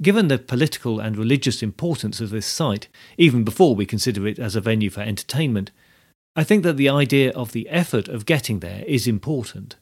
Given 0.00 0.28
the 0.28 0.38
political 0.38 1.00
and 1.00 1.18
religious 1.18 1.62
importance 1.62 2.20
of 2.20 2.30
this 2.30 2.46
site, 2.46 2.88
even 3.18 3.44
before 3.44 3.74
we 3.74 3.84
consider 3.84 4.26
it 4.26 4.38
as 4.38 4.56
a 4.56 4.60
venue 4.60 4.88
for 4.88 5.00
entertainment, 5.00 5.70
I 6.38 6.44
think 6.44 6.62
that 6.62 6.76
the 6.76 6.88
idea 6.88 7.32
of 7.32 7.50
the 7.50 7.68
effort 7.68 8.06
of 8.06 8.24
getting 8.24 8.60
there 8.60 8.84
is 8.86 9.08
important. 9.08 9.74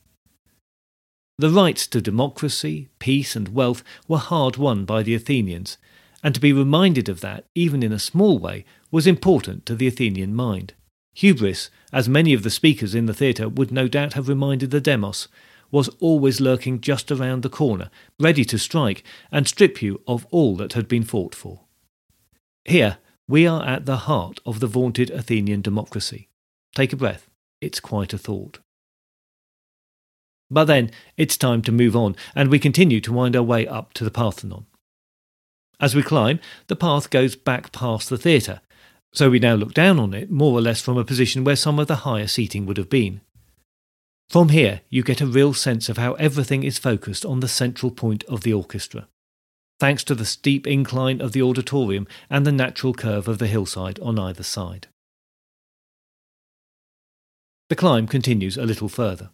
The 1.36 1.50
rights 1.50 1.86
to 1.88 2.00
democracy, 2.00 2.88
peace, 2.98 3.36
and 3.36 3.48
wealth 3.48 3.84
were 4.08 4.16
hard 4.16 4.56
won 4.56 4.86
by 4.86 5.02
the 5.02 5.14
Athenians, 5.14 5.76
and 6.22 6.34
to 6.34 6.40
be 6.40 6.54
reminded 6.54 7.10
of 7.10 7.20
that, 7.20 7.44
even 7.54 7.82
in 7.82 7.92
a 7.92 7.98
small 7.98 8.38
way, 8.38 8.64
was 8.90 9.06
important 9.06 9.66
to 9.66 9.74
the 9.74 9.86
Athenian 9.86 10.34
mind. 10.34 10.72
Hubris, 11.12 11.68
as 11.92 12.08
many 12.08 12.32
of 12.32 12.42
the 12.42 12.48
speakers 12.48 12.94
in 12.94 13.04
the 13.04 13.12
theatre 13.12 13.50
would 13.50 13.70
no 13.70 13.86
doubt 13.86 14.14
have 14.14 14.26
reminded 14.26 14.70
the 14.70 14.80
demos, 14.80 15.28
was 15.70 15.90
always 16.00 16.40
lurking 16.40 16.80
just 16.80 17.12
around 17.12 17.42
the 17.42 17.50
corner, 17.50 17.90
ready 18.18 18.46
to 18.46 18.58
strike 18.58 19.04
and 19.30 19.46
strip 19.46 19.82
you 19.82 20.00
of 20.08 20.26
all 20.30 20.56
that 20.56 20.72
had 20.72 20.88
been 20.88 21.04
fought 21.04 21.34
for. 21.34 21.64
Here, 22.64 22.96
we 23.28 23.46
are 23.46 23.62
at 23.62 23.84
the 23.84 24.08
heart 24.08 24.40
of 24.46 24.60
the 24.60 24.66
vaunted 24.66 25.10
Athenian 25.10 25.60
democracy. 25.60 26.30
Take 26.76 26.92
a 26.92 26.96
breath, 26.96 27.30
it's 27.62 27.80
quite 27.80 28.12
a 28.12 28.18
thought. 28.18 28.58
But 30.50 30.66
then 30.66 30.90
it's 31.16 31.38
time 31.38 31.62
to 31.62 31.72
move 31.72 31.96
on, 31.96 32.14
and 32.34 32.50
we 32.50 32.58
continue 32.58 33.00
to 33.00 33.14
wind 33.14 33.34
our 33.34 33.42
way 33.42 33.66
up 33.66 33.94
to 33.94 34.04
the 34.04 34.10
Parthenon. 34.10 34.66
As 35.80 35.94
we 35.94 36.02
climb, 36.02 36.38
the 36.66 36.76
path 36.76 37.08
goes 37.08 37.34
back 37.34 37.72
past 37.72 38.10
the 38.10 38.18
theatre, 38.18 38.60
so 39.14 39.30
we 39.30 39.38
now 39.38 39.54
look 39.54 39.72
down 39.72 39.98
on 39.98 40.12
it 40.12 40.30
more 40.30 40.52
or 40.52 40.60
less 40.60 40.82
from 40.82 40.98
a 40.98 41.04
position 41.04 41.44
where 41.44 41.56
some 41.56 41.78
of 41.78 41.86
the 41.86 42.04
higher 42.04 42.26
seating 42.26 42.66
would 42.66 42.76
have 42.76 42.90
been. 42.90 43.22
From 44.28 44.50
here, 44.50 44.82
you 44.90 45.02
get 45.02 45.22
a 45.22 45.26
real 45.26 45.54
sense 45.54 45.88
of 45.88 45.96
how 45.96 46.12
everything 46.14 46.62
is 46.62 46.76
focused 46.76 47.24
on 47.24 47.40
the 47.40 47.48
central 47.48 47.90
point 47.90 48.22
of 48.24 48.42
the 48.42 48.52
orchestra, 48.52 49.08
thanks 49.80 50.04
to 50.04 50.14
the 50.14 50.26
steep 50.26 50.66
incline 50.66 51.22
of 51.22 51.32
the 51.32 51.40
auditorium 51.40 52.06
and 52.28 52.44
the 52.44 52.52
natural 52.52 52.92
curve 52.92 53.28
of 53.28 53.38
the 53.38 53.46
hillside 53.46 53.98
on 54.00 54.18
either 54.18 54.42
side. 54.42 54.88
The 57.68 57.76
climb 57.76 58.06
continues 58.06 58.56
a 58.56 58.64
little 58.64 58.88
further. 58.88 59.30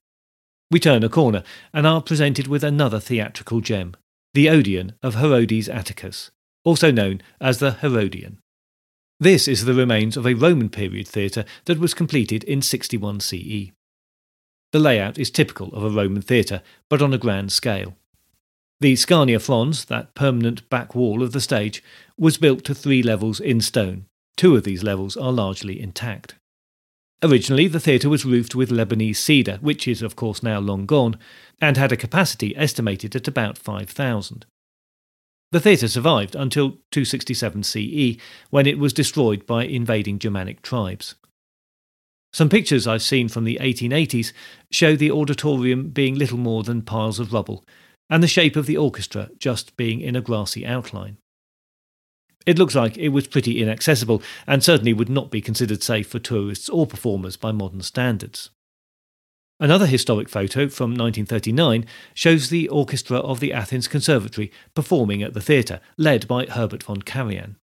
We 0.71 0.81
turn 0.81 1.05
a 1.05 1.09
corner 1.09 1.43
and 1.75 1.87
are 1.87 2.01
presented 2.01 2.47
with 2.47 2.65
another 2.65 2.99
theatrical 2.99 3.61
gem, 3.61 3.95
the 4.33 4.49
Odeon 4.49 4.95
of 5.03 5.17
Herodes 5.17 5.69
Atticus, 5.69 6.31
also 6.65 6.91
known 6.91 7.21
as 7.41 7.59
the 7.59 7.73
Herodeion. 7.83 8.39
This 9.21 9.47
is 9.47 9.67
the 9.67 9.75
remains 9.75 10.17
of 10.17 10.27
a 10.27 10.35
Roman 10.35 10.71
period 10.71 11.07
theatre 11.07 11.45
that 11.67 11.79
was 11.79 11.95
completed 11.95 12.43
in 12.45 12.62
61 12.62 13.21
CE. 13.21 13.71
The 14.73 14.79
layout 14.79 15.19
is 15.19 15.31
typical 15.31 15.69
of 15.75 15.85
a 15.85 15.91
Roman 15.91 16.23
theatre, 16.23 16.62
but 16.89 17.03
on 17.03 17.12
a 17.12 17.19
grand 17.19 17.53
scale. 17.53 17.95
The 18.81 18.97
Scaenae 18.97 19.39
Frons, 19.39 19.87
that 19.87 20.15
permanent 20.15 20.69
back 20.71 20.95
wall 20.95 21.23
of 21.23 21.33
the 21.33 21.41
stage, 21.41 21.85
was 22.19 22.39
built 22.39 22.65
to 22.65 22.75
three 22.75 23.03
levels 23.03 23.39
in 23.39 23.61
stone. 23.61 24.07
Two 24.37 24.57
of 24.57 24.65
these 24.65 24.83
levels 24.83 25.17
are 25.17 25.31
largely 25.31 25.79
intact. 25.79 26.35
Originally, 27.23 27.69
the 27.69 27.79
theatre 27.79 28.09
was 28.09 28.25
roofed 28.25 28.55
with 28.55 28.71
Lebanese 28.71 29.17
cedar, 29.17 29.59
which 29.61 29.87
is, 29.87 30.02
of 30.02 30.17
course, 30.17 30.43
now 30.43 30.59
long 30.59 30.87
gone, 30.87 31.17
and 31.61 31.76
had 31.76 31.93
a 31.93 31.97
capacity 31.97 32.57
estimated 32.57 33.14
at 33.14 33.29
about 33.29 33.57
5,000. 33.57 34.45
The 35.52 35.61
theatre 35.61 35.87
survived 35.87 36.35
until 36.35 36.79
267 36.91 37.62
CE, 37.62 38.17
when 38.50 38.67
it 38.67 38.79
was 38.79 38.93
destroyed 38.93 39.47
by 39.47 39.64
invading 39.64 40.19
Germanic 40.19 40.62
tribes. 40.62 41.14
Some 42.33 42.49
pictures 42.49 42.87
I've 42.87 43.02
seen 43.02 43.29
from 43.29 43.45
the 43.45 43.59
1880s 43.61 44.33
show 44.71 44.97
the 44.97 45.12
auditorium 45.12 45.91
being 45.91 46.14
little 46.14 46.38
more 46.38 46.62
than 46.62 46.83
piles 46.83 47.21
of 47.21 47.33
rubble, 47.33 47.64
and 48.11 48.23
the 48.23 48.29
shape 48.29 48.57
of 48.57 48.67
the 48.67 48.79
orchestra 48.79 49.31
just 49.38 49.76
being 49.76 50.00
in 50.00 50.17
a 50.17 50.23
grassy 50.23 50.67
outline. 50.67 51.19
It 52.45 52.59
looks 52.59 52.75
like 52.75 52.99
it 52.99 53.11
was 53.11 53.27
pretty 53.29 53.63
inaccessible 53.63 54.23
and 54.47 54.63
certainly 54.65 54.93
would 54.93 55.09
not 55.09 55.31
be 55.31 55.41
considered 55.41 55.83
safe 55.83 56.09
for 56.09 56.19
tourists 56.19 56.69
or 56.69 56.87
performers 56.87 57.37
by 57.37 57.53
modern 57.53 57.83
standards. 57.83 58.51
Another 59.61 59.87
historic 59.87 60.29
photo 60.29 60.69
from 60.69 60.91
1939 60.91 61.87
shows 62.15 62.51
the 62.51 62.69
orchestra 62.69 63.19
of 63.19 63.39
the 63.39 63.53
Athens 63.53 63.87
Conservatory 63.87 64.51
performing 64.75 65.23
at 65.23 65.35
the 65.35 65.41
theatre, 65.41 65.81
led 65.97 66.27
by 66.27 66.47
Herbert 66.47 66.83
von 66.83 67.03
Karajan. 67.03 67.55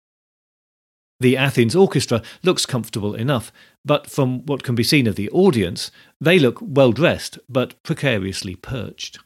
The 1.19 1.35
Athens 1.35 1.75
Orchestra 1.75 2.21
looks 2.41 2.65
comfortable 2.65 3.13
enough, 3.13 3.51
but 3.83 4.09
from 4.09 4.45
what 4.45 4.63
can 4.63 4.75
be 4.75 4.83
seen 4.83 5.07
of 5.07 5.17
the 5.17 5.29
audience, 5.31 5.91
they 6.21 6.39
look 6.39 6.59
well 6.61 6.93
dressed 6.93 7.37
but 7.49 7.81
precariously 7.83 8.55
perched. 8.55 9.19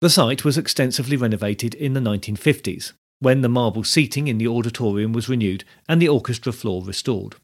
The 0.00 0.08
site 0.08 0.42
was 0.42 0.56
extensively 0.56 1.18
renovated 1.18 1.74
in 1.74 1.92
the 1.92 2.00
1950s, 2.00 2.94
when 3.20 3.42
the 3.42 3.48
marble 3.48 3.84
seating 3.84 4.26
in 4.28 4.38
the 4.38 4.48
auditorium 4.48 5.12
was 5.12 5.28
renewed 5.28 5.64
and 5.88 6.00
the 6.00 6.08
orchestra 6.08 6.52
floor 6.52 6.82
restored. 6.84 7.36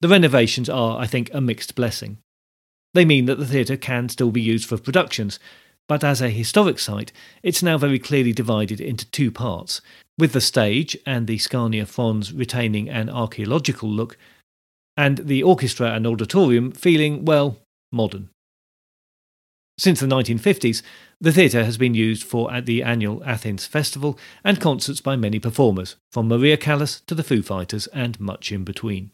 The 0.00 0.08
renovations 0.08 0.70
are, 0.70 0.98
I 0.98 1.06
think, 1.06 1.30
a 1.34 1.40
mixed 1.40 1.74
blessing. 1.74 2.18
They 2.94 3.04
mean 3.04 3.26
that 3.26 3.38
the 3.38 3.46
theatre 3.46 3.76
can 3.76 4.08
still 4.08 4.30
be 4.30 4.40
used 4.40 4.68
for 4.68 4.78
productions, 4.78 5.38
but 5.88 6.02
as 6.02 6.22
a 6.22 6.30
historic 6.30 6.78
site, 6.78 7.12
it's 7.42 7.62
now 7.62 7.76
very 7.76 7.98
clearly 7.98 8.32
divided 8.32 8.80
into 8.80 9.10
two 9.10 9.30
parts, 9.30 9.80
with 10.18 10.32
the 10.32 10.40
stage 10.40 10.96
and 11.04 11.26
the 11.26 11.38
Scaenae 11.38 11.84
Frons 11.84 12.32
retaining 12.36 12.88
an 12.88 13.10
archaeological 13.10 13.88
look, 13.88 14.16
and 14.96 15.18
the 15.18 15.42
orchestra 15.42 15.92
and 15.92 16.06
auditorium 16.06 16.72
feeling, 16.72 17.24
well, 17.24 17.58
modern. 17.92 18.30
Since 19.80 20.00
the 20.00 20.06
1950s, 20.06 20.82
the 21.22 21.32
theatre 21.32 21.64
has 21.64 21.78
been 21.78 21.94
used 21.94 22.22
for 22.22 22.52
at 22.52 22.66
the 22.66 22.82
annual 22.82 23.24
Athens 23.24 23.64
Festival 23.64 24.18
and 24.44 24.60
concerts 24.60 25.00
by 25.00 25.16
many 25.16 25.38
performers, 25.38 25.96
from 26.12 26.28
Maria 26.28 26.58
Callas 26.58 27.00
to 27.06 27.14
the 27.14 27.22
Foo 27.22 27.40
Fighters 27.40 27.86
and 27.86 28.20
much 28.20 28.52
in 28.52 28.62
between. 28.62 29.10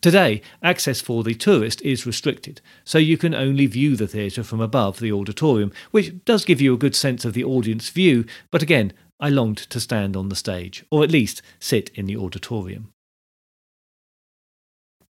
Today, 0.00 0.40
access 0.62 1.00
for 1.00 1.24
the 1.24 1.34
tourist 1.34 1.82
is 1.82 2.06
restricted, 2.06 2.60
so 2.84 2.98
you 2.98 3.18
can 3.18 3.34
only 3.34 3.66
view 3.66 3.96
the 3.96 4.06
theatre 4.06 4.44
from 4.44 4.60
above 4.60 5.00
the 5.00 5.10
auditorium, 5.10 5.72
which 5.90 6.24
does 6.24 6.44
give 6.44 6.60
you 6.60 6.72
a 6.72 6.78
good 6.78 6.94
sense 6.94 7.24
of 7.24 7.32
the 7.32 7.42
audience 7.42 7.88
view, 7.88 8.26
but 8.52 8.62
again, 8.62 8.92
I 9.18 9.30
longed 9.30 9.58
to 9.70 9.80
stand 9.80 10.16
on 10.16 10.28
the 10.28 10.36
stage, 10.36 10.84
or 10.92 11.02
at 11.02 11.10
least 11.10 11.42
sit 11.58 11.90
in 11.96 12.06
the 12.06 12.16
auditorium. 12.16 12.92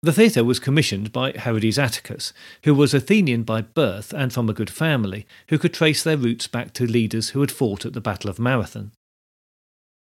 The 0.05 0.13
theatre 0.13 0.45
was 0.45 0.61
commissioned 0.61 1.13
by 1.13 1.33
Herodes 1.33 1.79
Atticus, 1.79 2.35
who 2.65 2.75
was 2.75 2.93
Athenian 2.93 3.43
by 3.43 3.63
birth 3.63 4.13
and 4.13 4.31
from 4.31 4.51
a 4.51 4.53
good 4.53 4.69
family, 4.69 5.27
who 5.49 5.57
could 5.57 5.73
trace 5.73 6.03
their 6.03 6.19
roots 6.19 6.47
back 6.47 6.75
to 6.75 6.85
leaders 6.85 7.31
who 7.31 7.41
had 7.41 7.51
fought 7.51 7.87
at 7.87 7.95
the 7.95 8.03
Battle 8.03 8.29
of 8.29 8.39
Marathon. 8.39 8.93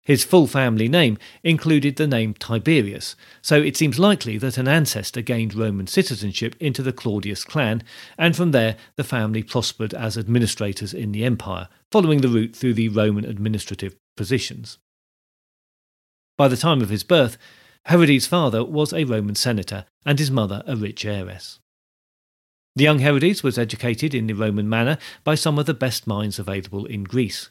His 0.04 0.24
full 0.24 0.46
family 0.46 0.88
name 0.88 1.16
included 1.42 1.96
the 1.96 2.06
name 2.06 2.34
Tiberius, 2.34 3.16
so 3.40 3.62
it 3.62 3.78
seems 3.78 3.98
likely 3.98 4.36
that 4.36 4.58
an 4.58 4.68
ancestor 4.68 5.22
gained 5.22 5.54
Roman 5.54 5.86
citizenship 5.86 6.54
into 6.60 6.82
the 6.82 6.92
Claudius 6.92 7.42
clan, 7.42 7.82
and 8.18 8.36
from 8.36 8.50
there 8.50 8.76
the 8.96 9.04
family 9.04 9.42
prospered 9.42 9.94
as 9.94 10.18
administrators 10.18 10.92
in 10.92 11.12
the 11.12 11.24
empire, 11.24 11.70
following 11.90 12.20
the 12.20 12.28
route 12.28 12.54
through 12.54 12.74
the 12.74 12.90
Roman 12.90 13.24
administrative 13.24 13.96
positions. 14.18 14.76
By 16.36 16.48
the 16.48 16.58
time 16.58 16.82
of 16.82 16.90
his 16.90 17.04
birth, 17.04 17.38
Herodes' 17.88 18.26
father 18.26 18.62
was 18.62 18.92
a 18.92 19.04
Roman 19.04 19.34
senator 19.34 19.86
and 20.04 20.18
his 20.18 20.30
mother 20.30 20.62
a 20.66 20.76
rich 20.76 21.06
heiress. 21.06 21.58
The 22.76 22.84
young 22.84 22.98
Herodes 22.98 23.42
was 23.42 23.56
educated 23.56 24.14
in 24.14 24.26
the 24.26 24.34
Roman 24.34 24.68
manner 24.68 24.98
by 25.24 25.34
some 25.34 25.58
of 25.58 25.64
the 25.64 25.72
best 25.72 26.06
minds 26.06 26.38
available 26.38 26.84
in 26.84 27.04
Greece. 27.04 27.48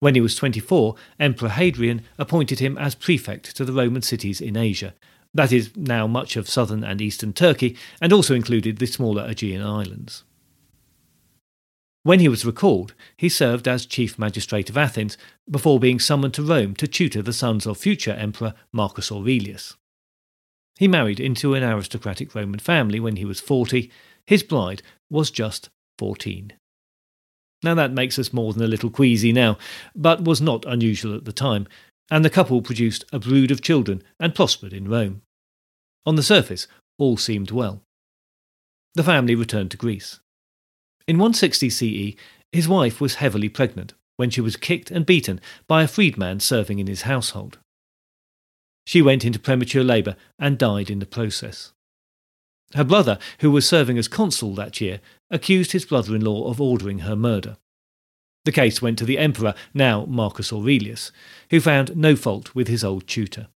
When 0.00 0.14
he 0.14 0.22
was 0.22 0.34
24, 0.34 0.94
Emperor 1.20 1.50
Hadrian 1.50 2.04
appointed 2.16 2.60
him 2.60 2.78
as 2.78 2.94
prefect 2.94 3.54
to 3.56 3.66
the 3.66 3.72
Roman 3.74 4.00
cities 4.00 4.40
in 4.40 4.56
Asia, 4.56 4.94
that 5.34 5.52
is, 5.52 5.76
now 5.76 6.06
much 6.06 6.36
of 6.36 6.48
southern 6.48 6.82
and 6.82 7.02
eastern 7.02 7.34
Turkey, 7.34 7.76
and 8.00 8.14
also 8.14 8.34
included 8.34 8.78
the 8.78 8.86
smaller 8.86 9.26
Aegean 9.28 9.60
islands. 9.60 10.24
When 12.02 12.20
he 12.20 12.28
was 12.28 12.44
recalled, 12.44 12.94
he 13.16 13.28
served 13.28 13.66
as 13.66 13.84
chief 13.84 14.18
magistrate 14.18 14.70
of 14.70 14.76
Athens 14.76 15.18
before 15.50 15.80
being 15.80 16.00
summoned 16.00 16.34
to 16.34 16.42
Rome 16.42 16.74
to 16.76 16.86
tutor 16.86 17.22
the 17.22 17.32
sons 17.32 17.66
of 17.66 17.78
future 17.78 18.12
emperor 18.12 18.54
Marcus 18.72 19.10
Aurelius. 19.10 19.76
He 20.78 20.86
married 20.86 21.18
into 21.18 21.54
an 21.54 21.64
aristocratic 21.64 22.34
Roman 22.34 22.60
family 22.60 23.00
when 23.00 23.16
he 23.16 23.24
was 23.24 23.40
40. 23.40 23.90
His 24.26 24.42
bride 24.42 24.82
was 25.10 25.30
just 25.30 25.70
14. 25.98 26.52
Now 27.64 27.74
that 27.74 27.92
makes 27.92 28.18
us 28.18 28.32
more 28.32 28.52
than 28.52 28.62
a 28.62 28.68
little 28.68 28.90
queasy 28.90 29.32
now, 29.32 29.58
but 29.96 30.22
was 30.22 30.40
not 30.40 30.64
unusual 30.64 31.16
at 31.16 31.24
the 31.24 31.32
time, 31.32 31.66
and 32.10 32.24
the 32.24 32.30
couple 32.30 32.62
produced 32.62 33.04
a 33.12 33.18
brood 33.18 33.50
of 33.50 33.60
children 33.60 34.02
and 34.20 34.34
prospered 34.34 34.72
in 34.72 34.88
Rome. 34.88 35.22
On 36.06 36.14
the 36.14 36.22
surface, 36.22 36.68
all 36.96 37.16
seemed 37.16 37.50
well. 37.50 37.82
The 38.94 39.02
family 39.02 39.34
returned 39.34 39.72
to 39.72 39.76
Greece. 39.76 40.20
In 41.08 41.16
160 41.16 41.70
CE, 41.70 42.16
his 42.52 42.68
wife 42.68 43.00
was 43.00 43.14
heavily 43.14 43.48
pregnant 43.48 43.94
when 44.18 44.28
she 44.28 44.42
was 44.42 44.56
kicked 44.56 44.90
and 44.90 45.06
beaten 45.06 45.40
by 45.66 45.82
a 45.82 45.88
freedman 45.88 46.38
serving 46.38 46.78
in 46.78 46.86
his 46.86 47.02
household. 47.02 47.58
She 48.86 49.00
went 49.00 49.24
into 49.24 49.38
premature 49.38 49.82
labour 49.82 50.16
and 50.38 50.58
died 50.58 50.90
in 50.90 50.98
the 50.98 51.06
process. 51.06 51.72
Her 52.74 52.84
brother, 52.84 53.18
who 53.40 53.50
was 53.50 53.66
serving 53.66 53.96
as 53.96 54.06
consul 54.06 54.54
that 54.56 54.82
year, 54.82 55.00
accused 55.30 55.72
his 55.72 55.86
brother 55.86 56.14
in 56.14 56.22
law 56.22 56.50
of 56.50 56.60
ordering 56.60 57.00
her 57.00 57.16
murder. 57.16 57.56
The 58.44 58.52
case 58.52 58.82
went 58.82 58.98
to 58.98 59.06
the 59.06 59.18
emperor, 59.18 59.54
now 59.72 60.04
Marcus 60.04 60.52
Aurelius, 60.52 61.10
who 61.50 61.60
found 61.60 61.96
no 61.96 62.16
fault 62.16 62.54
with 62.54 62.68
his 62.68 62.84
old 62.84 63.06
tutor. 63.06 63.48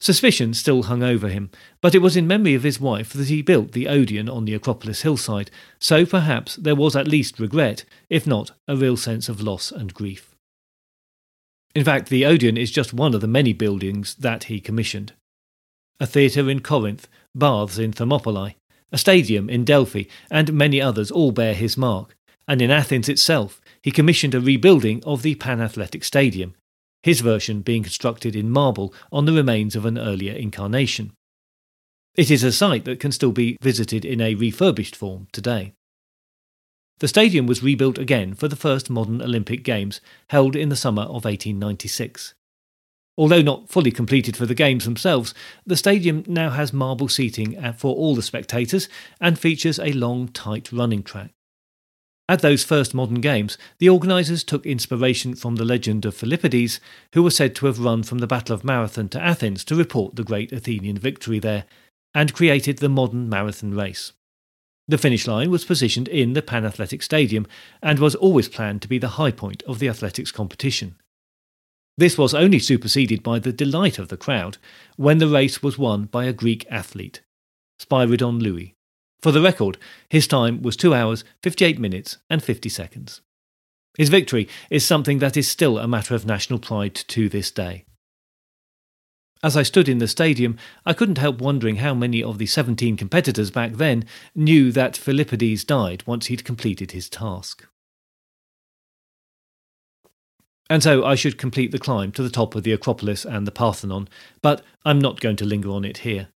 Suspicion 0.00 0.52
still 0.52 0.84
hung 0.84 1.02
over 1.02 1.28
him, 1.28 1.50
but 1.80 1.94
it 1.94 2.02
was 2.02 2.16
in 2.16 2.26
memory 2.26 2.54
of 2.54 2.62
his 2.62 2.80
wife 2.80 3.12
that 3.12 3.28
he 3.28 3.42
built 3.42 3.72
the 3.72 3.88
Odeon 3.88 4.28
on 4.28 4.44
the 4.44 4.54
Acropolis 4.54 5.02
hillside, 5.02 5.50
so 5.78 6.04
perhaps 6.04 6.56
there 6.56 6.74
was 6.74 6.94
at 6.94 7.08
least 7.08 7.38
regret, 7.38 7.84
if 8.10 8.26
not 8.26 8.50
a 8.68 8.76
real 8.76 8.96
sense 8.96 9.28
of 9.28 9.40
loss 9.40 9.72
and 9.72 9.94
grief. 9.94 10.34
In 11.74 11.84
fact, 11.84 12.08
the 12.08 12.24
Odeon 12.24 12.56
is 12.56 12.70
just 12.70 12.92
one 12.92 13.14
of 13.14 13.20
the 13.20 13.26
many 13.26 13.52
buildings 13.52 14.14
that 14.16 14.44
he 14.44 14.60
commissioned. 14.60 15.12
A 15.98 16.06
theatre 16.06 16.50
in 16.50 16.60
Corinth, 16.60 17.08
baths 17.34 17.78
in 17.78 17.92
Thermopylae, 17.92 18.56
a 18.92 18.98
stadium 18.98 19.48
in 19.48 19.64
Delphi, 19.64 20.04
and 20.30 20.52
many 20.52 20.80
others 20.80 21.10
all 21.10 21.32
bear 21.32 21.54
his 21.54 21.76
mark, 21.76 22.14
and 22.46 22.60
in 22.60 22.70
Athens 22.70 23.08
itself 23.08 23.60
he 23.82 23.90
commissioned 23.90 24.34
a 24.34 24.40
rebuilding 24.40 25.02
of 25.04 25.22
the 25.22 25.34
Panathenaic 25.34 26.04
Stadium, 26.04 26.54
his 27.04 27.20
version 27.20 27.60
being 27.60 27.82
constructed 27.82 28.34
in 28.34 28.48
marble 28.48 28.94
on 29.12 29.26
the 29.26 29.32
remains 29.32 29.76
of 29.76 29.84
an 29.84 29.98
earlier 29.98 30.32
incarnation. 30.32 31.12
It 32.14 32.30
is 32.30 32.42
a 32.42 32.50
site 32.50 32.86
that 32.86 32.98
can 32.98 33.12
still 33.12 33.30
be 33.30 33.58
visited 33.60 34.06
in 34.06 34.22
a 34.22 34.34
refurbished 34.34 34.96
form 34.96 35.28
today. 35.30 35.74
The 37.00 37.08
stadium 37.08 37.46
was 37.46 37.62
rebuilt 37.62 37.98
again 37.98 38.32
for 38.32 38.48
the 38.48 38.56
first 38.56 38.88
modern 38.88 39.20
Olympic 39.20 39.62
Games, 39.64 40.00
held 40.30 40.56
in 40.56 40.70
the 40.70 40.76
summer 40.76 41.02
of 41.02 41.26
1896. 41.26 42.32
Although 43.18 43.42
not 43.42 43.68
fully 43.68 43.90
completed 43.90 44.34
for 44.34 44.46
the 44.46 44.54
Games 44.54 44.86
themselves, 44.86 45.34
the 45.66 45.76
stadium 45.76 46.24
now 46.26 46.48
has 46.48 46.72
marble 46.72 47.08
seating 47.08 47.60
for 47.74 47.94
all 47.94 48.14
the 48.14 48.22
spectators 48.22 48.88
and 49.20 49.38
features 49.38 49.78
a 49.78 49.92
long, 49.92 50.28
tight 50.28 50.72
running 50.72 51.02
track. 51.02 51.32
At 52.28 52.40
those 52.40 52.64
first 52.64 52.94
modern 52.94 53.20
games, 53.20 53.58
the 53.78 53.90
organisers 53.90 54.44
took 54.44 54.64
inspiration 54.64 55.34
from 55.34 55.56
the 55.56 55.64
legend 55.64 56.06
of 56.06 56.16
Philippides, 56.16 56.80
who 57.12 57.22
was 57.22 57.36
said 57.36 57.54
to 57.56 57.66
have 57.66 57.78
run 57.78 58.02
from 58.02 58.18
the 58.18 58.26
Battle 58.26 58.54
of 58.54 58.64
Marathon 58.64 59.10
to 59.10 59.22
Athens 59.22 59.62
to 59.64 59.74
report 59.74 60.16
the 60.16 60.24
great 60.24 60.50
Athenian 60.50 60.96
victory 60.96 61.38
there, 61.38 61.66
and 62.14 62.32
created 62.32 62.78
the 62.78 62.88
modern 62.88 63.28
marathon 63.28 63.74
race. 63.74 64.12
The 64.88 64.98
finish 64.98 65.26
line 65.26 65.50
was 65.50 65.64
positioned 65.64 66.08
in 66.08 66.32
the 66.32 66.42
Panathenaic 66.42 67.02
Stadium 67.02 67.46
and 67.82 67.98
was 67.98 68.14
always 68.14 68.48
planned 68.48 68.82
to 68.82 68.88
be 68.88 68.98
the 68.98 69.16
high 69.20 69.30
point 69.30 69.62
of 69.64 69.78
the 69.78 69.88
athletics 69.88 70.30
competition. 70.30 70.96
This 71.96 72.18
was 72.18 72.34
only 72.34 72.58
superseded 72.58 73.22
by 73.22 73.38
the 73.38 73.52
delight 73.52 73.98
of 73.98 74.08
the 74.08 74.16
crowd 74.16 74.58
when 74.96 75.18
the 75.18 75.28
race 75.28 75.62
was 75.62 75.78
won 75.78 76.04
by 76.06 76.24
a 76.24 76.32
Greek 76.32 76.66
athlete, 76.70 77.22
Spyridon 77.80 78.40
Louis. 78.40 78.74
For 79.24 79.32
the 79.32 79.40
record, 79.40 79.78
his 80.10 80.26
time 80.26 80.60
was 80.60 80.76
2 80.76 80.92
hours, 80.92 81.24
58 81.42 81.78
minutes, 81.78 82.18
and 82.28 82.42
50 82.42 82.68
seconds. 82.68 83.22
His 83.96 84.10
victory 84.10 84.50
is 84.68 84.84
something 84.84 85.18
that 85.20 85.34
is 85.34 85.50
still 85.50 85.78
a 85.78 85.88
matter 85.88 86.14
of 86.14 86.26
national 86.26 86.58
pride 86.58 86.94
to 86.94 87.30
this 87.30 87.50
day. 87.50 87.86
As 89.42 89.56
I 89.56 89.62
stood 89.62 89.88
in 89.88 89.96
the 89.96 90.08
stadium, 90.08 90.58
I 90.84 90.92
couldn't 90.92 91.16
help 91.16 91.40
wondering 91.40 91.76
how 91.76 91.94
many 91.94 92.22
of 92.22 92.36
the 92.36 92.44
17 92.44 92.98
competitors 92.98 93.50
back 93.50 93.72
then 93.72 94.04
knew 94.34 94.70
that 94.72 94.92
Philippides 94.92 95.64
died 95.64 96.02
once 96.06 96.26
he'd 96.26 96.44
completed 96.44 96.90
his 96.90 97.08
task. 97.08 97.66
And 100.68 100.82
so 100.82 101.02
I 101.02 101.14
should 101.14 101.38
complete 101.38 101.70
the 101.72 101.78
climb 101.78 102.12
to 102.12 102.22
the 102.22 102.28
top 102.28 102.54
of 102.54 102.62
the 102.62 102.72
Acropolis 102.72 103.24
and 103.24 103.46
the 103.46 103.52
Parthenon, 103.52 104.06
but 104.42 104.62
I'm 104.84 104.98
not 104.98 105.20
going 105.20 105.36
to 105.36 105.46
linger 105.46 105.70
on 105.70 105.86
it 105.86 105.98
here. 106.04 106.28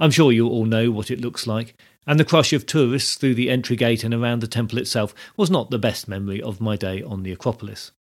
I'm 0.00 0.10
sure 0.10 0.32
you 0.32 0.48
all 0.48 0.64
know 0.64 0.90
what 0.90 1.10
it 1.10 1.20
looks 1.20 1.46
like, 1.46 1.74
and 2.06 2.18
the 2.18 2.24
crush 2.24 2.52
of 2.52 2.66
tourists 2.66 3.14
through 3.14 3.34
the 3.34 3.48
entry 3.48 3.76
gate 3.76 4.04
and 4.04 4.12
around 4.12 4.40
the 4.40 4.46
temple 4.46 4.78
itself 4.78 5.14
was 5.36 5.50
not 5.50 5.70
the 5.70 5.78
best 5.78 6.08
memory 6.08 6.42
of 6.42 6.60
my 6.60 6.76
day 6.76 7.02
on 7.02 7.22
the 7.22 7.32
Acropolis. 7.32 7.92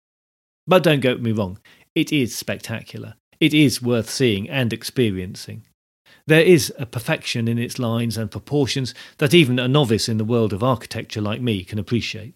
But 0.66 0.82
don't 0.82 1.00
get 1.00 1.22
me 1.22 1.32
wrong, 1.32 1.58
it 1.94 2.12
is 2.12 2.34
spectacular. 2.34 3.14
It 3.40 3.52
is 3.52 3.82
worth 3.82 4.08
seeing 4.08 4.48
and 4.48 4.72
experiencing. 4.72 5.64
There 6.26 6.40
is 6.40 6.72
a 6.78 6.86
perfection 6.86 7.48
in 7.48 7.58
its 7.58 7.78
lines 7.78 8.16
and 8.16 8.30
proportions 8.30 8.94
that 9.18 9.34
even 9.34 9.58
a 9.58 9.66
novice 9.66 10.08
in 10.08 10.18
the 10.18 10.24
world 10.24 10.52
of 10.52 10.62
architecture 10.62 11.20
like 11.20 11.40
me 11.40 11.64
can 11.64 11.78
appreciate. 11.78 12.34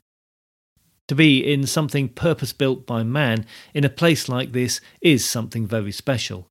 To 1.09 1.15
be 1.15 1.39
in 1.39 1.67
something 1.67 2.09
purpose 2.09 2.53
built 2.53 2.85
by 2.85 3.05
man 3.05 3.47
in 3.73 3.85
a 3.85 3.89
place 3.89 4.29
like 4.29 4.51
this 4.51 4.81
is 5.01 5.25
something 5.25 5.65
very 5.65 5.93
special, 5.93 6.49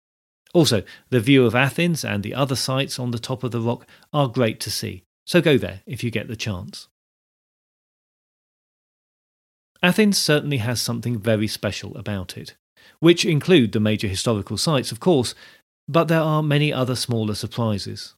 also, 0.56 0.84
the 1.10 1.20
view 1.20 1.46
of 1.46 1.54
Athens 1.54 2.06
and 2.06 2.24
the 2.24 2.34
other 2.34 2.56
sites 2.56 2.98
on 2.98 3.12
the 3.12 3.20
top 3.20 3.44
of 3.44 3.52
the 3.52 3.60
rock 3.60 3.86
are 4.14 4.30
great 4.30 4.62
to 4.62 4.72
see, 4.72 5.04
so 5.26 5.42
go 5.42 5.58
there 5.58 5.82
if 5.86 6.02
you 6.02 6.10
get 6.10 6.30
the 6.30 6.36
chance. 6.38 6.88
Athens 9.84 10.18
certainly 10.18 10.58
has 10.58 10.80
something 10.80 11.20
very 11.20 11.48
special 11.48 11.98
about 11.98 12.38
it, 12.38 12.56
which 13.02 13.26
include 13.26 13.74
the 13.74 13.82
major 13.82 14.08
historical 14.08 14.56
sites, 14.56 14.94
of 14.94 15.02
course, 15.02 15.36
but 15.90 16.08
there 16.08 16.22
are 16.22 16.42
many 16.42 16.72
other 16.72 16.96
smaller 16.96 17.36
surprises. 17.36 18.16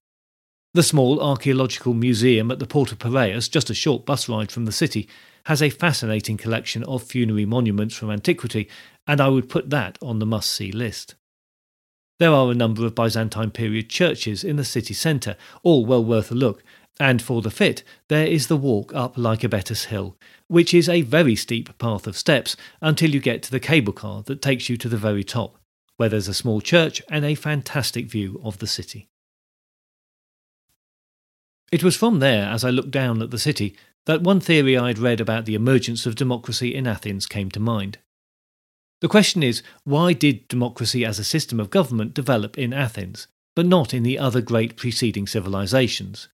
The 0.76 0.84
small 0.84 1.20
archaeological 1.20 1.96
museum 1.96 2.52
at 2.52 2.60
the 2.60 2.68
port 2.68 2.92
of 2.92 3.00
Piraeus, 3.00 3.50
just 3.50 3.72
a 3.72 3.74
short 3.74 4.06
bus 4.06 4.30
ride 4.30 4.52
from 4.52 4.66
the 4.66 4.72
city, 4.72 5.10
has 5.46 5.60
a 5.60 5.72
fascinating 5.72 6.38
collection 6.38 6.84
of 6.84 7.02
funerary 7.02 7.48
monuments 7.48 7.96
from 7.96 8.12
antiquity, 8.12 8.70
and 9.08 9.20
I 9.20 9.30
would 9.30 9.50
put 9.50 9.72
that 9.72 9.98
on 10.04 10.20
the 10.20 10.28
must 10.28 10.52
see 10.52 10.72
list. 10.72 11.16
There 12.20 12.32
are 12.32 12.50
a 12.50 12.56
number 12.56 12.86
of 12.86 12.96
Byzantine 12.96 13.52
period 13.52 13.90
churches 13.90 14.44
in 14.44 14.56
the 14.56 14.66
city 14.66 14.94
centre, 14.94 15.38
all 15.62 15.86
well 15.86 16.04
worth 16.04 16.32
a 16.32 16.36
look, 16.36 16.64
and 17.00 17.22
for 17.22 17.44
the 17.44 17.52
fit, 17.52 17.84
there 18.08 18.26
is 18.26 18.48
the 18.48 18.58
walk 18.58 18.94
up 18.96 19.16
Lycabettus 19.18 19.86
Hill, 19.86 20.18
which 20.48 20.74
is 20.74 20.90
a 20.90 21.04
very 21.04 21.36
steep 21.36 21.78
path 21.78 22.08
of 22.08 22.18
steps 22.18 22.56
until 22.82 23.12
you 23.12 23.20
get 23.20 23.44
to 23.44 23.52
the 23.52 23.60
cable 23.60 23.94
car 23.94 24.24
that 24.24 24.42
takes 24.42 24.68
you 24.68 24.78
to 24.78 24.90
the 24.90 24.98
very 24.98 25.24
top, 25.24 25.58
where 25.98 26.10
there's 26.10 26.28
a 26.28 26.34
small 26.34 26.60
church 26.60 27.04
and 27.10 27.24
a 27.24 27.36
fantastic 27.36 28.08
view 28.08 28.42
of 28.44 28.58
the 28.58 28.68
city. 28.68 29.10
It 31.72 31.84
was 31.84 31.96
from 31.96 32.20
there, 32.20 32.50
as 32.50 32.64
I 32.64 32.72
looked 32.72 32.92
down 32.92 33.22
at 33.22 33.30
the 33.30 33.38
city, 33.38 33.76
that 34.06 34.22
one 34.22 34.40
theory 34.40 34.78
I'd 34.78 34.98
read 34.98 35.20
about 35.20 35.46
the 35.46 35.56
emergence 35.56 36.06
of 36.06 36.16
democracy 36.16 36.74
in 36.74 36.88
Athens 36.88 37.28
came 37.28 37.52
to 37.52 37.60
mind. 37.60 38.00
The 39.02 39.08
question 39.08 39.44
is 39.44 39.62
why 39.84 40.14
did 40.14 40.48
democracy 40.48 41.06
as 41.06 41.20
a 41.20 41.24
system 41.24 41.60
of 41.60 41.70
government 41.70 42.14
develop 42.14 42.58
in 42.58 42.74
Athens, 42.74 43.28
but 43.56 43.66
not 43.66 43.94
in 43.94 44.04
the 44.04 44.18
other 44.18 44.42
great 44.42 44.76
preceding 44.76 45.28
civilizations? 45.28 46.30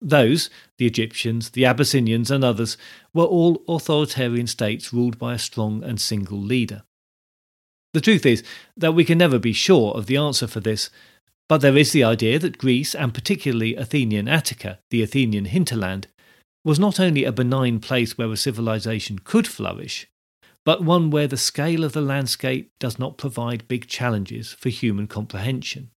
Those, 0.00 0.48
the 0.76 0.86
Egyptians, 0.86 1.50
the 1.50 1.64
Abyssinians, 1.64 2.30
and 2.30 2.44
others, 2.44 2.76
were 3.12 3.24
all 3.24 3.64
authoritarian 3.66 4.46
states 4.46 4.92
ruled 4.92 5.18
by 5.18 5.34
a 5.34 5.38
strong 5.38 5.82
and 5.82 6.00
single 6.00 6.38
leader. 6.40 6.84
The 7.94 8.00
truth 8.00 8.24
is 8.24 8.44
that 8.76 8.94
we 8.94 9.04
can 9.04 9.18
never 9.18 9.40
be 9.40 9.52
sure 9.52 9.92
of 9.94 10.06
the 10.06 10.16
answer 10.16 10.46
for 10.46 10.60
this, 10.60 10.90
but 11.48 11.62
there 11.62 11.76
is 11.76 11.90
the 11.92 12.04
idea 12.04 12.38
that 12.38 12.58
Greece, 12.58 12.94
and 12.94 13.12
particularly 13.12 13.74
Athenian 13.74 14.28
Attica, 14.28 14.78
the 14.90 15.02
Athenian 15.02 15.46
hinterland, 15.46 16.06
was 16.64 16.78
not 16.78 17.00
only 17.00 17.24
a 17.24 17.32
benign 17.32 17.80
place 17.80 18.16
where 18.16 18.30
a 18.30 18.36
civilization 18.36 19.18
could 19.18 19.48
flourish, 19.48 20.06
but 20.68 20.84
one 20.84 21.08
where 21.08 21.26
the 21.26 21.38
scale 21.38 21.82
of 21.82 21.94
the 21.94 22.00
landscape 22.02 22.70
does 22.78 22.98
not 22.98 23.16
provide 23.16 23.66
big 23.68 23.86
challenges 23.86 24.52
for 24.52 24.68
human 24.68 25.06
comprehension. 25.06 25.90